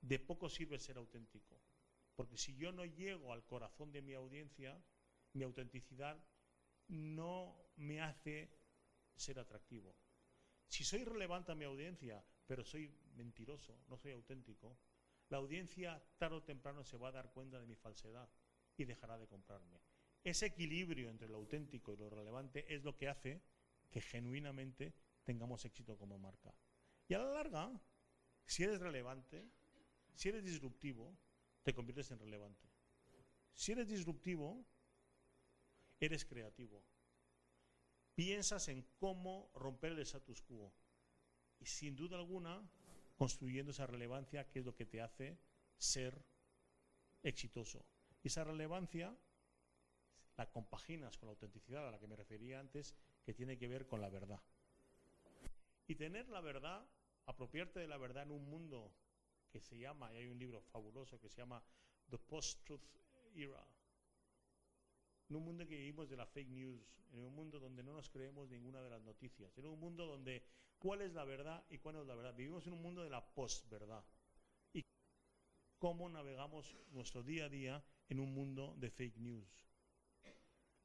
de 0.00 0.18
poco 0.18 0.48
sirve 0.48 0.78
ser 0.78 0.96
auténtico. 0.96 1.60
Porque 2.16 2.38
si 2.38 2.56
yo 2.56 2.72
no 2.72 2.86
llego 2.86 3.32
al 3.32 3.44
corazón 3.44 3.92
de 3.92 4.00
mi 4.00 4.14
audiencia, 4.14 4.82
mi 5.34 5.44
autenticidad 5.44 6.18
no 6.88 7.54
me 7.76 8.00
hace 8.00 8.50
ser 9.14 9.38
atractivo. 9.38 9.94
Si 10.66 10.84
soy 10.84 11.04
relevante 11.04 11.52
a 11.52 11.54
mi 11.54 11.66
audiencia, 11.66 12.24
pero 12.46 12.64
soy 12.64 12.90
mentiroso, 13.14 13.78
no 13.88 13.98
soy 13.98 14.12
auténtico, 14.12 14.78
la 15.28 15.36
audiencia 15.36 16.02
tarde 16.16 16.36
o 16.36 16.42
temprano 16.42 16.82
se 16.82 16.96
va 16.96 17.08
a 17.08 17.12
dar 17.12 17.30
cuenta 17.32 17.60
de 17.60 17.66
mi 17.66 17.76
falsedad 17.76 18.28
y 18.74 18.86
dejará 18.86 19.18
de 19.18 19.28
comprarme. 19.28 19.80
Ese 20.24 20.46
equilibrio 20.46 21.10
entre 21.10 21.28
lo 21.28 21.36
auténtico 21.36 21.92
y 21.92 21.98
lo 21.98 22.08
relevante 22.08 22.64
es 22.74 22.82
lo 22.84 22.96
que 22.96 23.08
hace 23.08 23.42
que 23.90 24.00
genuinamente 24.00 24.94
tengamos 25.24 25.64
éxito 25.64 25.96
como 25.96 26.18
marca. 26.18 26.54
Y 27.08 27.14
a 27.14 27.18
la 27.18 27.30
larga, 27.30 27.70
si 28.44 28.64
eres 28.64 28.80
relevante, 28.80 29.46
si 30.14 30.28
eres 30.28 30.44
disruptivo, 30.44 31.16
te 31.62 31.74
conviertes 31.74 32.10
en 32.10 32.18
relevante. 32.18 32.68
Si 33.54 33.72
eres 33.72 33.88
disruptivo, 33.88 34.64
eres 36.00 36.24
creativo. 36.24 36.84
Piensas 38.14 38.68
en 38.68 38.82
cómo 38.98 39.50
romper 39.54 39.92
el 39.92 40.00
status 40.00 40.42
quo. 40.42 40.72
Y 41.60 41.66
sin 41.66 41.96
duda 41.96 42.16
alguna, 42.16 42.68
construyendo 43.16 43.72
esa 43.72 43.86
relevancia 43.86 44.48
que 44.48 44.60
es 44.60 44.64
lo 44.64 44.74
que 44.74 44.86
te 44.86 45.00
hace 45.00 45.38
ser 45.76 46.24
exitoso. 47.22 47.84
Y 48.22 48.28
esa 48.28 48.44
relevancia 48.44 49.16
la 50.36 50.50
compaginas 50.50 51.18
con 51.18 51.26
la 51.26 51.32
autenticidad 51.32 51.86
a 51.86 51.90
la 51.90 51.98
que 51.98 52.06
me 52.06 52.16
refería 52.16 52.60
antes, 52.60 52.94
que 53.28 53.34
tiene 53.34 53.58
que 53.58 53.68
ver 53.68 53.86
con 53.86 54.00
la 54.00 54.08
verdad. 54.08 54.40
Y 55.86 55.96
tener 55.96 56.30
la 56.30 56.40
verdad, 56.40 56.82
apropiarte 57.26 57.78
de 57.78 57.86
la 57.86 57.98
verdad 57.98 58.22
en 58.22 58.30
un 58.30 58.48
mundo 58.48 58.90
que 59.50 59.60
se 59.60 59.76
llama, 59.76 60.10
y 60.14 60.16
hay 60.16 60.28
un 60.28 60.38
libro 60.38 60.62
fabuloso 60.62 61.20
que 61.20 61.28
se 61.28 61.36
llama 61.36 61.62
The 62.08 62.16
Post-Truth 62.16 62.80
Era, 63.34 63.62
en 65.28 65.36
un 65.36 65.44
mundo 65.44 65.66
que 65.66 65.76
vivimos 65.76 66.08
de 66.08 66.16
la 66.16 66.24
fake 66.24 66.48
news, 66.48 66.80
en 67.12 67.18
un 67.22 67.34
mundo 67.34 67.60
donde 67.60 67.82
no 67.82 67.92
nos 67.92 68.08
creemos 68.08 68.48
ninguna 68.48 68.80
de 68.80 68.88
las 68.88 69.02
noticias, 69.02 69.58
en 69.58 69.66
un 69.66 69.78
mundo 69.78 70.06
donde 70.06 70.42
cuál 70.78 71.02
es 71.02 71.12
la 71.12 71.26
verdad 71.26 71.62
y 71.68 71.76
cuál 71.76 71.96
no 71.96 72.00
es 72.00 72.08
la 72.08 72.14
verdad. 72.14 72.34
Vivimos 72.34 72.66
en 72.66 72.72
un 72.72 72.80
mundo 72.80 73.04
de 73.04 73.10
la 73.10 73.22
post-verdad. 73.34 74.06
Y 74.72 74.86
cómo 75.76 76.08
navegamos 76.08 76.74
nuestro 76.92 77.22
día 77.22 77.44
a 77.44 77.48
día 77.50 77.84
en 78.08 78.20
un 78.20 78.32
mundo 78.32 78.74
de 78.78 78.90
fake 78.90 79.18
news. 79.18 79.67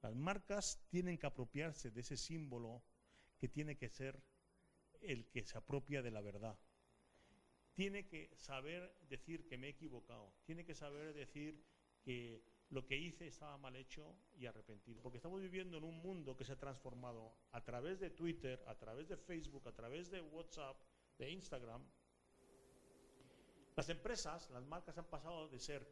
Las 0.04 0.16
marcas 0.16 0.86
tienen 0.90 1.18
que 1.18 1.28
apropiarse 1.28 1.90
de 1.90 2.02
ese 2.02 2.18
símbolo 2.18 2.84
que 3.40 3.48
tiene 3.48 3.78
que 3.78 3.90
ser 3.90 4.22
el 5.00 5.30
que 5.30 5.46
se 5.46 5.58
apropia 5.58 6.02
de 6.02 6.12
la 6.12 6.20
verdad. 6.20 6.60
Tiene 7.74 8.06
que 8.06 8.30
saber 8.36 8.94
decir 9.08 9.48
que 9.48 9.58
me 9.58 9.68
he 9.68 9.70
equivocado. 9.70 10.34
Tiene 10.46 10.66
que 10.66 10.76
saber 10.76 11.14
decir 11.14 11.64
que 12.04 12.44
lo 12.70 12.86
que 12.86 12.98
hice 12.98 13.28
estaba 13.28 13.58
mal 13.58 13.78
hecho 13.78 14.14
y 14.36 14.46
arrepentido. 14.46 15.02
Porque 15.02 15.20
estamos 15.20 15.42
viviendo 15.42 15.78
en 15.78 15.86
un 15.86 16.02
mundo 16.02 16.36
que 16.36 16.44
se 16.44 16.52
ha 16.52 16.58
transformado 16.58 17.34
a 17.52 17.64
través 17.64 18.02
de 18.02 18.10
Twitter, 18.10 18.62
a 18.68 18.76
través 18.76 19.08
de 19.08 19.16
Facebook, 19.16 19.66
a 19.70 19.74
través 19.74 20.12
de 20.12 20.20
WhatsApp, 20.20 20.76
de 21.18 21.32
Instagram. 21.32 21.82
Las 23.78 23.88
empresas, 23.88 24.50
las 24.50 24.66
marcas 24.66 24.98
han 24.98 25.10
pasado 25.10 25.48
de 25.48 25.60
ser 25.60 25.88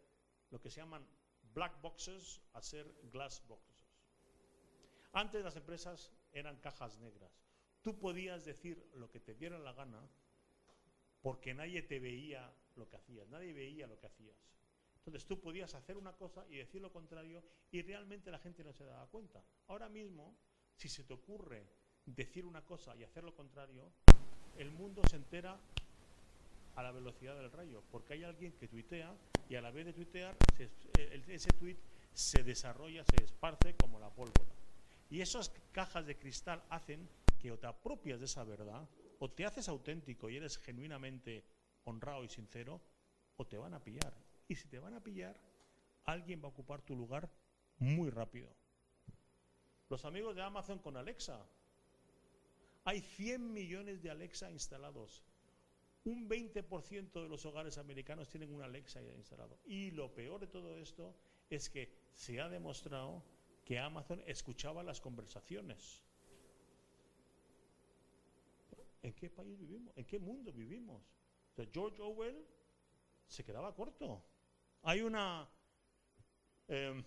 lo 0.50 0.60
que 0.60 0.70
se 0.70 0.82
llaman 0.82 1.08
black 1.54 1.82
boxes 1.82 2.42
a 2.54 2.62
ser 2.62 2.86
glass 3.12 3.42
boxes. 3.48 3.71
Antes 5.14 5.44
las 5.44 5.56
empresas 5.56 6.12
eran 6.32 6.58
cajas 6.58 6.98
negras. 7.00 7.32
Tú 7.82 7.98
podías 8.00 8.46
decir 8.46 8.90
lo 8.96 9.10
que 9.10 9.20
te 9.20 9.34
diera 9.34 9.58
la 9.60 9.74
gana 9.74 10.08
porque 11.22 11.54
nadie 11.54 11.82
te 11.82 12.00
veía 12.00 12.54
lo 12.76 12.88
que 12.88 12.98
hacías, 12.98 13.28
nadie 13.30 13.54
veía 13.54 13.88
lo 13.88 14.00
que 14.00 14.08
hacías. 14.08 14.38
Entonces 14.96 15.26
tú 15.26 15.40
podías 15.40 15.74
hacer 15.74 15.98
una 15.98 16.14
cosa 16.14 16.46
y 16.50 16.58
decir 16.58 16.82
lo 16.82 16.92
contrario 16.92 17.44
y 17.72 17.82
realmente 17.82 18.32
la 18.32 18.40
gente 18.40 18.64
no 18.64 18.72
se 18.72 18.86
daba 18.86 19.08
cuenta. 19.08 19.44
Ahora 19.68 19.90
mismo, 19.90 20.36
si 20.76 20.90
se 20.90 21.04
te 21.04 21.14
ocurre 21.14 21.68
decir 22.06 22.46
una 22.46 22.64
cosa 22.64 22.96
y 22.96 23.04
hacer 23.04 23.24
lo 23.24 23.36
contrario, 23.36 23.92
el 24.58 24.72
mundo 24.72 25.02
se 25.10 25.16
entera 25.16 25.60
a 26.76 26.84
la 26.84 26.92
velocidad 26.92 27.36
del 27.36 27.52
rayo, 27.52 27.84
porque 27.92 28.14
hay 28.14 28.24
alguien 28.24 28.54
que 28.54 28.68
tuitea 28.68 29.14
y 29.50 29.56
a 29.56 29.62
la 29.62 29.72
vez 29.72 29.88
de 29.88 29.94
tuitear, 29.94 30.36
ese 31.28 31.50
tuit 31.60 31.78
se 32.14 32.44
desarrolla, 32.44 33.04
se 33.04 33.24
esparce 33.24 33.76
como 33.76 34.00
la 34.00 34.10
pólvora. 34.10 34.61
Y 35.12 35.20
esas 35.20 35.50
cajas 35.74 36.06
de 36.06 36.18
cristal 36.18 36.64
hacen 36.70 37.08
que 37.38 37.52
o 37.52 37.60
te 37.60 37.68
apropias 37.68 38.20
de 38.20 38.26
esa 38.26 38.46
verdad, 38.46 38.88
o 39.20 39.30
te 39.30 39.46
haces 39.46 39.68
auténtico 39.68 40.30
y 40.30 40.38
eres 40.38 40.58
genuinamente 40.58 41.44
honrado 41.84 42.24
y 42.24 42.30
sincero, 42.30 42.82
o 43.36 43.46
te 43.46 43.58
van 43.58 43.74
a 43.74 43.84
pillar. 43.84 44.14
Y 44.48 44.56
si 44.56 44.70
te 44.70 44.80
van 44.80 44.94
a 44.94 45.04
pillar, 45.04 45.38
alguien 46.06 46.42
va 46.42 46.46
a 46.46 46.52
ocupar 46.52 46.82
tu 46.82 46.96
lugar 46.96 47.30
muy 47.78 48.10
rápido. 48.10 48.50
Los 49.90 50.06
amigos 50.06 50.34
de 50.36 50.44
Amazon 50.44 50.80
con 50.80 50.96
Alexa. 50.96 51.46
Hay 52.86 53.02
100 53.02 53.52
millones 53.52 54.02
de 54.02 54.12
Alexa 54.12 54.50
instalados. 54.50 55.24
Un 56.06 56.30
20% 56.30 57.12
de 57.12 57.28
los 57.28 57.46
hogares 57.46 57.78
americanos 57.78 58.30
tienen 58.30 58.54
una 58.54 58.66
Alexa 58.66 59.02
instalado. 59.02 59.60
Y 59.66 59.92
lo 59.92 60.14
peor 60.14 60.40
de 60.40 60.48
todo 60.48 60.78
esto 60.78 61.14
es 61.50 61.70
que 61.70 61.92
se 62.14 62.40
ha 62.40 62.48
demostrado 62.48 63.24
que 63.64 63.80
Amazon 63.80 64.22
escuchaba 64.26 64.84
las 64.84 65.00
conversaciones. 65.00 66.04
¿En 69.02 69.14
qué 69.14 69.30
país 69.30 69.58
vivimos? 69.58 69.94
¿En 69.96 70.06
qué 70.06 70.20
mundo 70.20 70.52
vivimos? 70.52 71.02
George 71.72 72.02
Orwell 72.02 72.46
se 73.28 73.44
quedaba 73.44 73.74
corto. 73.74 74.24
Hay 74.84 75.02
una 75.02 75.48
em, 76.68 77.04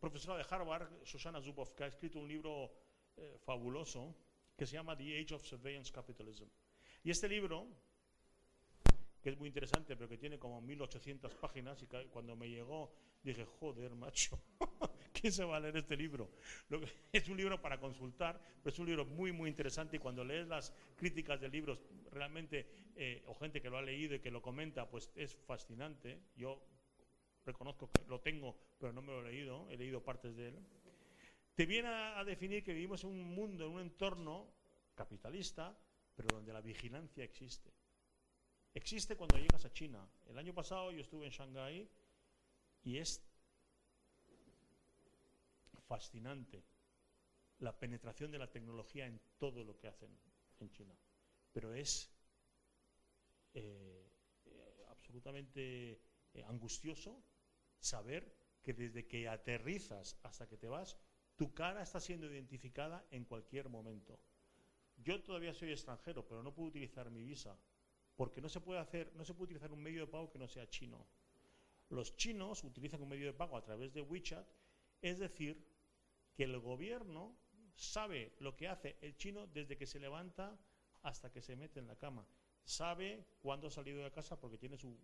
profesora 0.00 0.36
de 0.38 0.46
Harvard, 0.48 0.88
Susana 1.04 1.40
Zuboff, 1.40 1.70
que 1.74 1.84
ha 1.84 1.86
escrito 1.86 2.18
un 2.18 2.28
libro 2.28 2.72
eh, 3.16 3.36
fabuloso 3.38 4.14
que 4.56 4.66
se 4.66 4.74
llama 4.74 4.96
The 4.96 5.20
Age 5.20 5.34
of 5.34 5.44
Surveillance 5.44 5.92
Capitalism. 5.92 6.46
Y 7.02 7.10
este 7.10 7.28
libro, 7.28 7.68
que 9.24 9.30
es 9.30 9.38
muy 9.38 9.48
interesante, 9.48 9.96
pero 9.96 10.06
que 10.06 10.18
tiene 10.18 10.38
como 10.38 10.60
1800 10.60 11.34
páginas, 11.36 11.82
y 11.82 11.86
cuando 12.08 12.36
me 12.36 12.46
llegó 12.46 12.92
dije, 13.22 13.46
joder, 13.58 13.94
macho, 13.94 14.38
¿quién 15.14 15.32
se 15.32 15.44
va 15.44 15.56
a 15.56 15.60
leer 15.60 15.78
este 15.78 15.96
libro? 15.96 16.30
es 17.10 17.26
un 17.30 17.38
libro 17.38 17.58
para 17.58 17.80
consultar, 17.80 18.38
pero 18.62 18.70
es 18.70 18.78
un 18.78 18.84
libro 18.84 19.06
muy, 19.06 19.32
muy 19.32 19.48
interesante 19.48 19.96
y 19.96 19.98
cuando 19.98 20.22
lees 20.24 20.46
las 20.46 20.74
críticas 20.94 21.40
de 21.40 21.48
libros 21.48 21.80
realmente, 22.12 22.68
eh, 22.96 23.24
o 23.26 23.34
gente 23.34 23.62
que 23.62 23.70
lo 23.70 23.78
ha 23.78 23.82
leído 23.82 24.14
y 24.14 24.20
que 24.20 24.30
lo 24.30 24.42
comenta, 24.42 24.90
pues 24.90 25.10
es 25.14 25.34
fascinante. 25.34 26.20
Yo 26.36 26.62
reconozco 27.46 27.90
que 27.90 28.02
lo 28.06 28.20
tengo, 28.20 28.54
pero 28.78 28.92
no 28.92 29.00
me 29.00 29.12
lo 29.12 29.26
he 29.26 29.32
leído, 29.32 29.70
he 29.70 29.78
leído 29.78 30.04
partes 30.04 30.36
de 30.36 30.48
él. 30.48 30.58
Te 31.54 31.64
viene 31.64 31.88
a, 31.88 32.18
a 32.18 32.24
definir 32.24 32.62
que 32.62 32.74
vivimos 32.74 33.02
en 33.04 33.10
un 33.10 33.34
mundo, 33.34 33.64
en 33.64 33.72
un 33.72 33.80
entorno 33.80 34.52
capitalista, 34.94 35.74
pero 36.14 36.28
donde 36.28 36.52
la 36.52 36.60
vigilancia 36.60 37.24
existe. 37.24 37.73
Existe 38.74 39.16
cuando 39.16 39.38
llegas 39.38 39.64
a 39.64 39.72
China. 39.72 40.04
El 40.26 40.36
año 40.36 40.52
pasado 40.52 40.90
yo 40.90 41.00
estuve 41.00 41.26
en 41.26 41.32
Shanghái 41.32 41.88
y 42.82 42.98
es 42.98 43.24
fascinante 45.86 46.64
la 47.60 47.78
penetración 47.78 48.32
de 48.32 48.38
la 48.38 48.50
tecnología 48.50 49.06
en 49.06 49.20
todo 49.38 49.62
lo 49.62 49.78
que 49.78 49.86
hacen 49.86 50.10
en 50.58 50.70
China. 50.70 50.94
Pero 51.52 51.72
es 51.72 52.10
eh, 53.54 54.10
eh, 54.46 54.84
absolutamente 54.88 56.00
eh, 56.32 56.42
angustioso 56.44 57.22
saber 57.78 58.34
que 58.60 58.74
desde 58.74 59.06
que 59.06 59.28
aterrizas 59.28 60.18
hasta 60.24 60.48
que 60.48 60.56
te 60.56 60.66
vas, 60.66 60.96
tu 61.36 61.54
cara 61.54 61.82
está 61.82 62.00
siendo 62.00 62.26
identificada 62.26 63.06
en 63.10 63.24
cualquier 63.24 63.68
momento. 63.68 64.18
Yo 64.96 65.22
todavía 65.22 65.54
soy 65.54 65.70
extranjero, 65.70 66.26
pero 66.26 66.42
no 66.42 66.52
puedo 66.52 66.70
utilizar 66.70 67.10
mi 67.10 67.22
visa, 67.22 67.56
porque 68.16 68.40
no 68.40 68.48
se 68.48 68.60
puede 68.60 68.80
hacer, 68.80 69.12
no 69.14 69.24
se 69.24 69.34
puede 69.34 69.44
utilizar 69.44 69.72
un 69.72 69.82
medio 69.82 70.02
de 70.02 70.06
pago 70.06 70.30
que 70.30 70.38
no 70.38 70.48
sea 70.48 70.68
chino. 70.68 71.06
Los 71.88 72.16
chinos 72.16 72.64
utilizan 72.64 73.02
un 73.02 73.08
medio 73.08 73.26
de 73.26 73.32
pago 73.32 73.56
a 73.56 73.62
través 73.62 73.92
de 73.92 74.00
WeChat, 74.00 74.46
es 75.02 75.18
decir, 75.18 75.64
que 76.34 76.44
el 76.44 76.58
gobierno 76.58 77.36
sabe 77.74 78.34
lo 78.38 78.56
que 78.56 78.68
hace 78.68 78.96
el 79.00 79.16
chino 79.16 79.46
desde 79.48 79.76
que 79.76 79.86
se 79.86 80.00
levanta 80.00 80.58
hasta 81.02 81.30
que 81.30 81.42
se 81.42 81.56
mete 81.56 81.80
en 81.80 81.86
la 81.86 81.96
cama. 81.96 82.26
Sabe 82.64 83.26
cuándo 83.42 83.68
ha 83.68 83.70
salido 83.70 84.02
de 84.02 84.10
casa 84.10 84.40
porque 84.40 84.58
tiene 84.58 84.78
su, 84.78 84.96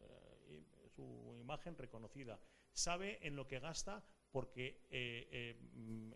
eh, 0.00 0.62
su 0.94 1.36
imagen 1.40 1.76
reconocida. 1.78 2.38
Sabe 2.72 3.26
en 3.26 3.36
lo 3.36 3.46
que 3.46 3.58
gasta 3.58 4.04
porque 4.30 4.86
eh, 4.90 5.56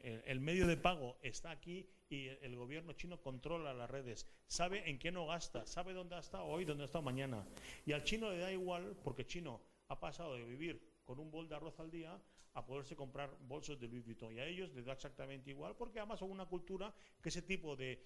eh, 0.02 0.22
el 0.26 0.40
medio 0.40 0.66
de 0.66 0.76
pago 0.76 1.18
está 1.22 1.50
aquí 1.50 1.88
y 2.08 2.26
el 2.26 2.56
gobierno 2.56 2.92
chino 2.92 3.20
controla 3.20 3.72
las 3.72 3.88
redes. 3.88 4.26
Sabe 4.46 4.90
en 4.90 4.98
qué 4.98 5.12
no 5.12 5.26
gasta, 5.26 5.64
sabe 5.66 5.92
dónde 5.92 6.16
ha 6.16 6.18
estado 6.18 6.44
hoy, 6.44 6.64
dónde 6.64 6.82
ha 6.82 6.86
estado 6.86 7.02
mañana. 7.02 7.46
Y 7.86 7.92
al 7.92 8.04
chino 8.04 8.30
le 8.30 8.38
da 8.38 8.52
igual 8.52 8.96
porque 9.04 9.26
chino 9.26 9.60
ha 9.88 9.98
pasado 9.98 10.34
de 10.34 10.44
vivir 10.44 10.80
con 11.04 11.18
un 11.18 11.30
bol 11.30 11.48
de 11.48 11.54
arroz 11.54 11.78
al 11.80 11.90
día 11.90 12.20
a 12.54 12.66
poderse 12.66 12.96
comprar 12.96 13.30
bolsos 13.42 13.78
de 13.78 13.88
Louis 13.88 14.04
Vuitton. 14.04 14.34
Y 14.34 14.40
a 14.40 14.46
ellos 14.46 14.72
les 14.74 14.84
da 14.84 14.92
exactamente 14.92 15.50
igual, 15.50 15.76
porque 15.76 16.00
además 16.00 16.18
son 16.18 16.30
una 16.30 16.46
cultura 16.46 16.92
que 17.22 17.28
ese 17.28 17.42
tipo 17.42 17.76
de 17.76 18.04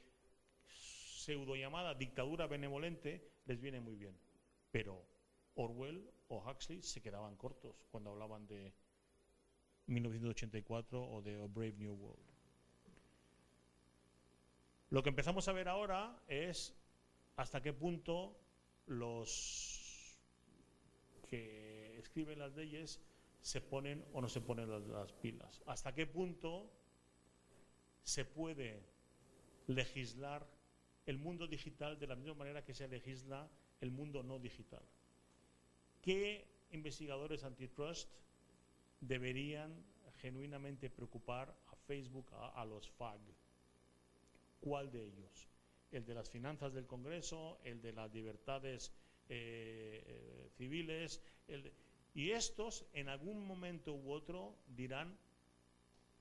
pseudo 0.68 1.56
llamada 1.56 1.94
dictadura 1.94 2.46
benevolente 2.46 3.32
les 3.46 3.60
viene 3.60 3.80
muy 3.80 3.96
bien. 3.96 4.16
Pero 4.70 5.02
Orwell 5.54 6.10
o 6.28 6.38
Huxley 6.38 6.82
se 6.82 7.00
quedaban 7.00 7.36
cortos 7.36 7.86
cuando 7.90 8.10
hablaban 8.10 8.46
de 8.46 8.74
1984 9.86 11.02
o 11.02 11.22
de 11.22 11.36
Brave 11.46 11.74
New 11.78 11.94
World. 11.94 12.34
Lo 14.90 15.02
que 15.02 15.08
empezamos 15.08 15.48
a 15.48 15.52
ver 15.52 15.68
ahora 15.68 16.22
es 16.28 16.74
hasta 17.36 17.60
qué 17.60 17.72
punto 17.72 18.38
los 18.86 20.18
que 21.28 21.98
escriben 21.98 22.38
las 22.38 22.54
leyes 22.54 23.00
se 23.40 23.60
ponen 23.60 24.04
o 24.12 24.20
no 24.20 24.28
se 24.28 24.40
ponen 24.40 24.70
las, 24.70 25.12
pilas. 25.12 25.60
Hasta 25.66 25.94
qué 25.94 26.06
punto 26.06 26.70
se 28.02 28.24
puede 28.24 28.82
legislar 29.66 30.46
el 31.06 31.18
mundo 31.18 31.46
digital 31.46 31.98
de 31.98 32.06
la 32.06 32.16
misma 32.16 32.34
manera 32.34 32.64
que 32.64 32.72
se 32.72 32.88
legisla 32.88 33.50
el 33.80 33.90
mundo 33.90 34.22
no 34.22 34.38
digital. 34.38 34.82
¿Qué 36.00 36.46
investigadores 36.70 37.44
antitrust 37.44 38.08
deberían 39.06 39.84
genuinamente 40.20 40.90
preocupar 40.90 41.54
a 41.68 41.76
Facebook, 41.76 42.30
a, 42.32 42.64
los 42.64 42.88
FAG? 42.90 43.20
¿Cuál 44.60 44.90
de 44.90 45.04
ellos? 45.04 45.48
¿El 45.90 46.04
de 46.04 46.14
las 46.14 46.30
finanzas 46.30 46.72
del 46.72 46.86
Congreso? 46.86 47.58
¿El 47.64 47.80
de 47.80 47.92
las 47.92 48.12
libertades 48.12 48.92
eh, 49.28 50.02
eh, 50.06 50.50
civiles? 50.56 51.22
y 52.14 52.30
estos, 52.30 52.86
en 52.92 53.08
algún 53.08 53.46
momento 53.46 53.92
u 53.92 54.12
otro, 54.12 54.56
dirán 54.68 55.18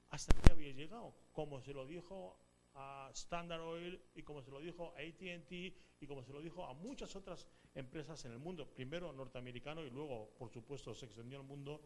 hasta 0.09 0.33
qué 0.41 0.51
había 0.51 0.73
llegado, 0.73 1.15
como 1.31 1.61
se 1.61 1.73
lo 1.73 1.87
dijo 1.87 2.37
a 2.75 3.09
Standard 3.13 3.61
Oil 3.61 4.01
y 4.15 4.23
como 4.23 4.41
se 4.41 4.51
lo 4.51 4.59
dijo 4.59 4.93
a 4.97 5.01
ATT 5.01 5.51
y 5.51 6.07
como 6.07 6.23
se 6.23 6.33
lo 6.33 6.41
dijo 6.41 6.65
a 6.65 6.73
muchas 6.73 7.15
otras 7.15 7.47
empresas 7.75 8.25
en 8.25 8.31
el 8.31 8.39
mundo, 8.39 8.67
primero 8.67 9.13
norteamericano 9.13 9.83
y 9.83 9.89
luego, 9.89 10.29
por 10.37 10.49
supuesto, 10.51 10.93
se 10.93 11.05
extendió 11.05 11.39
al 11.39 11.45
mundo 11.45 11.81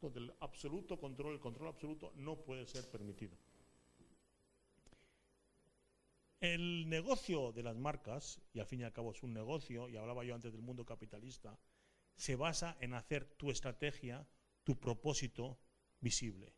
donde 0.00 0.20
el 0.20 0.34
absoluto 0.40 0.98
control, 0.98 1.34
el 1.34 1.40
control 1.40 1.68
absoluto 1.68 2.12
no 2.16 2.36
puede 2.36 2.66
ser 2.66 2.88
permitido. 2.90 3.36
El 6.40 6.88
negocio 6.88 7.50
de 7.52 7.64
las 7.64 7.76
marcas, 7.76 8.40
y 8.52 8.60
al 8.60 8.66
fin 8.66 8.80
y 8.80 8.84
al 8.84 8.92
cabo 8.92 9.10
es 9.10 9.22
un 9.22 9.34
negocio, 9.34 9.88
y 9.88 9.96
hablaba 9.96 10.24
yo 10.24 10.34
antes 10.34 10.52
del 10.52 10.62
mundo 10.62 10.84
capitalista, 10.84 11.58
se 12.14 12.36
basa 12.36 12.76
en 12.80 12.94
hacer 12.94 13.24
tu 13.36 13.50
estrategia, 13.50 14.26
tu 14.62 14.78
propósito 14.78 15.58
visible. 16.00 16.52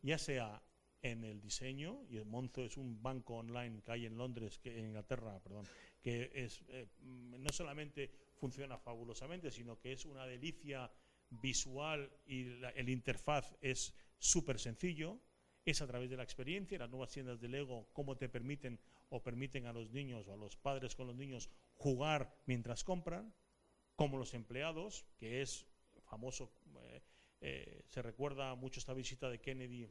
Ya 0.00 0.16
sea 0.16 0.62
en 1.02 1.24
el 1.24 1.40
diseño, 1.40 2.04
y 2.08 2.16
el 2.16 2.24
Monzo 2.24 2.64
es 2.64 2.76
un 2.76 3.02
banco 3.02 3.36
online 3.36 3.82
que 3.82 3.92
hay 3.92 4.06
en 4.06 4.16
Londres, 4.16 4.58
que, 4.58 4.78
en 4.78 4.86
Inglaterra, 4.86 5.38
perdón, 5.40 5.66
que 6.00 6.30
es, 6.34 6.62
eh, 6.68 6.86
no 7.00 7.52
solamente 7.52 8.10
funciona 8.34 8.78
fabulosamente, 8.78 9.50
sino 9.50 9.78
que 9.78 9.92
es 9.92 10.06
una 10.06 10.26
delicia 10.26 10.90
visual 11.40 12.10
y 12.26 12.46
el 12.74 12.88
interfaz 12.88 13.56
es 13.60 13.94
súper 14.18 14.58
sencillo, 14.58 15.18
es 15.64 15.80
a 15.80 15.86
través 15.86 16.10
de 16.10 16.16
la 16.16 16.22
experiencia, 16.22 16.78
las 16.78 16.90
nuevas 16.90 17.10
tiendas 17.10 17.40
de 17.40 17.48
Lego, 17.48 17.88
cómo 17.92 18.16
te 18.16 18.28
permiten 18.28 18.80
o 19.10 19.22
permiten 19.22 19.66
a 19.66 19.72
los 19.72 19.90
niños 19.90 20.26
o 20.28 20.34
a 20.34 20.36
los 20.36 20.56
padres 20.56 20.94
con 20.94 21.06
los 21.06 21.16
niños 21.16 21.50
jugar 21.74 22.34
mientras 22.46 22.84
compran, 22.84 23.32
como 23.96 24.18
los 24.18 24.34
empleados, 24.34 25.04
que 25.18 25.42
es 25.42 25.66
famoso, 26.02 26.52
eh, 26.82 27.02
eh, 27.40 27.82
se 27.88 28.02
recuerda 28.02 28.54
mucho 28.54 28.80
esta 28.80 28.94
visita 28.94 29.28
de 29.28 29.40
Kennedy 29.40 29.88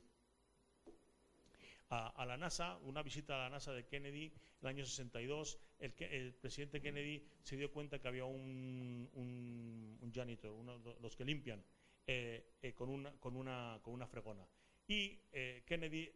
a, 1.92 2.26
la 2.26 2.38
NASA, 2.38 2.78
una 2.84 3.04
visita 3.04 3.36
a 3.36 3.40
la 3.44 3.50
NASA 3.50 3.74
de 3.74 3.86
Kennedy 3.86 4.26
en 4.26 4.34
el 4.62 4.68
año 4.68 4.86
62, 4.86 5.60
el, 5.80 5.94
el 6.00 6.34
presidente 6.36 6.82
Kennedy 6.82 7.28
se 7.44 7.58
dio 7.58 7.72
cuenta 7.72 8.00
que 8.00 8.08
había 8.08 8.24
un, 8.24 9.10
un, 9.14 10.12
janitor, 10.14 10.52
uno 10.52 10.78
los 11.02 11.16
que 11.16 11.26
limpian, 11.26 11.64
eh, 12.08 12.56
eh, 12.62 12.74
con, 12.74 12.90
una, 12.90 13.12
con, 13.20 13.36
una, 13.36 13.80
con 13.82 13.94
una 13.94 14.08
fregona. 14.08 14.48
Y 14.88 15.20
eh, 15.32 15.64
Kennedy 15.66 16.12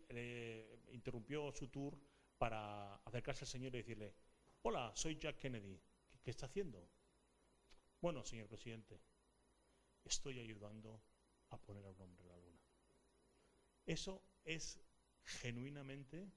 interrumpió 0.92 1.52
su 1.52 1.68
tour 1.68 1.98
para 2.38 2.96
acercarse 2.96 3.44
al 3.44 3.50
señor 3.50 3.76
y 3.76 3.80
decirle, 3.80 4.14
hola, 4.62 4.92
soy 4.96 5.18
Jack 5.18 5.38
Kennedy, 5.38 5.80
¿qué, 6.10 6.20
qué 6.20 6.32
está 6.32 6.46
haciendo? 6.46 6.90
Bueno, 8.02 8.24
señor 8.24 8.48
presidente, 8.48 9.00
estoy 10.04 10.40
ayudando 10.40 11.02
a 11.50 11.58
poner 11.58 11.84
a 11.86 11.90
un 11.90 12.00
hombre 12.02 12.24
en 12.24 12.30
la 12.30 12.38
luna. 12.38 12.62
Eso 13.86 14.22
es 14.44 14.85
genuinamente 15.26 16.28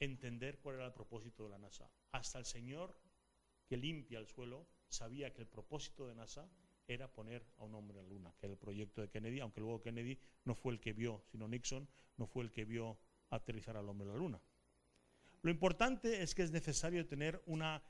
entender 0.00 0.58
cuál 0.58 0.76
era 0.76 0.86
el 0.86 0.92
propósito 0.92 1.44
de 1.44 1.50
la 1.50 1.58
NASA. 1.58 1.90
Hasta 2.10 2.38
el 2.38 2.44
señor 2.44 2.96
que 3.66 3.76
limpia 3.76 4.18
el 4.18 4.26
suelo 4.26 4.66
sabía 4.88 5.32
que 5.32 5.40
el 5.40 5.46
propósito 5.46 6.06
de 6.06 6.14
NASA 6.14 6.48
era 6.88 7.08
poner 7.08 7.46
a 7.58 7.64
un 7.64 7.74
hombre 7.74 7.98
en 7.98 8.04
la 8.04 8.10
luna, 8.10 8.34
que 8.38 8.46
era 8.46 8.52
el 8.52 8.58
proyecto 8.58 9.00
de 9.00 9.08
Kennedy, 9.08 9.40
aunque 9.40 9.60
luego 9.60 9.80
Kennedy 9.80 10.18
no 10.44 10.54
fue 10.54 10.72
el 10.72 10.80
que 10.80 10.92
vio, 10.92 11.22
sino 11.30 11.48
Nixon 11.48 11.88
no 12.16 12.26
fue 12.26 12.44
el 12.44 12.50
que 12.50 12.64
vio 12.64 12.98
aterrizar 13.30 13.76
al 13.76 13.88
hombre 13.88 14.06
en 14.06 14.12
la 14.12 14.18
luna. 14.18 14.40
Lo 15.42 15.50
importante 15.50 16.22
es 16.22 16.34
que 16.34 16.42
es 16.42 16.50
necesario 16.50 17.06
tener 17.06 17.42
una 17.46 17.82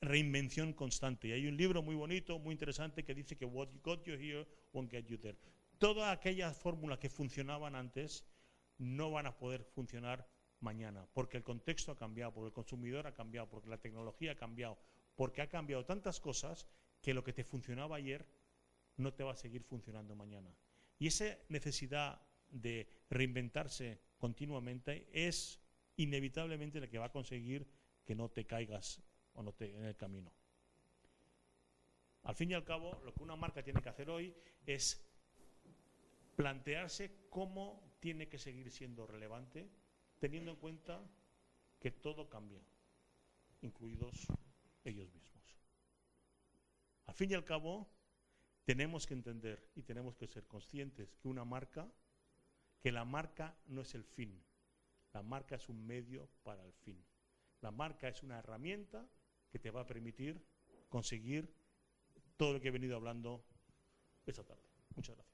reinvención 0.00 0.72
constante. 0.72 1.28
Y 1.28 1.32
hay 1.32 1.46
un 1.46 1.56
libro 1.56 1.82
muy 1.82 1.94
bonito, 1.94 2.38
muy 2.38 2.52
interesante, 2.52 3.04
que 3.04 3.14
dice 3.14 3.36
que 3.36 3.44
what 3.44 3.68
got 3.82 4.04
you 4.04 4.14
here 4.14 4.46
won't 4.72 4.90
get 4.90 5.06
you 5.06 5.18
there. 5.18 5.36
Todas 5.78 6.16
aquellas 6.16 6.56
fórmulas 6.56 6.98
que 6.98 7.10
funcionaban 7.10 7.74
antes 7.74 8.24
no 8.78 9.10
van 9.10 9.26
a 9.26 9.36
poder 9.36 9.64
funcionar 9.64 10.28
mañana, 10.60 11.06
porque 11.12 11.36
el 11.36 11.44
contexto 11.44 11.92
ha 11.92 11.96
cambiado, 11.96 12.32
porque 12.32 12.48
el 12.48 12.52
consumidor 12.52 13.06
ha 13.06 13.14
cambiado, 13.14 13.48
porque 13.48 13.68
la 13.68 13.78
tecnología 13.78 14.32
ha 14.32 14.36
cambiado, 14.36 14.78
porque 15.14 15.42
ha 15.42 15.48
cambiado 15.48 15.84
tantas 15.84 16.20
cosas 16.20 16.66
que 17.00 17.14
lo 17.14 17.22
que 17.22 17.32
te 17.32 17.44
funcionaba 17.44 17.96
ayer 17.96 18.26
no 18.96 19.12
te 19.12 19.24
va 19.24 19.32
a 19.32 19.36
seguir 19.36 19.62
funcionando 19.62 20.14
mañana. 20.14 20.50
Y 20.98 21.08
esa 21.08 21.36
necesidad 21.48 22.20
de 22.48 22.88
reinventarse 23.10 24.00
continuamente 24.16 25.08
es 25.12 25.60
inevitablemente 25.96 26.80
la 26.80 26.88
que 26.88 26.98
va 26.98 27.06
a 27.06 27.12
conseguir 27.12 27.66
que 28.04 28.14
no 28.14 28.30
te 28.30 28.46
caigas 28.46 29.02
o 29.34 29.42
no 29.42 29.52
te, 29.52 29.74
en 29.74 29.84
el 29.84 29.96
camino. 29.96 30.32
Al 32.22 32.34
fin 32.34 32.50
y 32.50 32.54
al 32.54 32.64
cabo, 32.64 33.00
lo 33.04 33.12
que 33.12 33.22
una 33.22 33.36
marca 33.36 33.62
tiene 33.62 33.82
que 33.82 33.88
hacer 33.88 34.08
hoy 34.08 34.34
es 34.64 35.04
plantearse 36.36 37.26
cómo 37.28 37.93
tiene 38.04 38.28
que 38.28 38.38
seguir 38.38 38.70
siendo 38.70 39.06
relevante 39.06 39.66
teniendo 40.18 40.50
en 40.50 40.58
cuenta 40.58 41.00
que 41.80 41.90
todo 41.90 42.28
cambia, 42.28 42.60
incluidos 43.62 44.26
ellos 44.84 45.10
mismos. 45.14 45.56
Al 47.06 47.14
fin 47.14 47.30
y 47.30 47.34
al 47.34 47.46
cabo, 47.46 47.88
tenemos 48.66 49.06
que 49.06 49.14
entender 49.14 49.70
y 49.74 49.84
tenemos 49.84 50.16
que 50.16 50.26
ser 50.26 50.46
conscientes 50.46 51.14
que 51.16 51.28
una 51.28 51.46
marca, 51.46 51.90
que 52.78 52.92
la 52.92 53.06
marca 53.06 53.56
no 53.68 53.80
es 53.80 53.94
el 53.94 54.04
fin, 54.04 54.38
la 55.14 55.22
marca 55.22 55.56
es 55.56 55.70
un 55.70 55.86
medio 55.86 56.28
para 56.42 56.62
el 56.62 56.74
fin. 56.74 57.02
La 57.62 57.70
marca 57.70 58.06
es 58.06 58.22
una 58.22 58.38
herramienta 58.38 59.08
que 59.50 59.58
te 59.58 59.70
va 59.70 59.80
a 59.80 59.86
permitir 59.86 60.46
conseguir 60.90 61.50
todo 62.36 62.52
lo 62.52 62.60
que 62.60 62.68
he 62.68 62.70
venido 62.70 62.96
hablando 62.96 63.42
esta 64.26 64.44
tarde. 64.44 64.68
Muchas 64.94 65.16
gracias. 65.16 65.33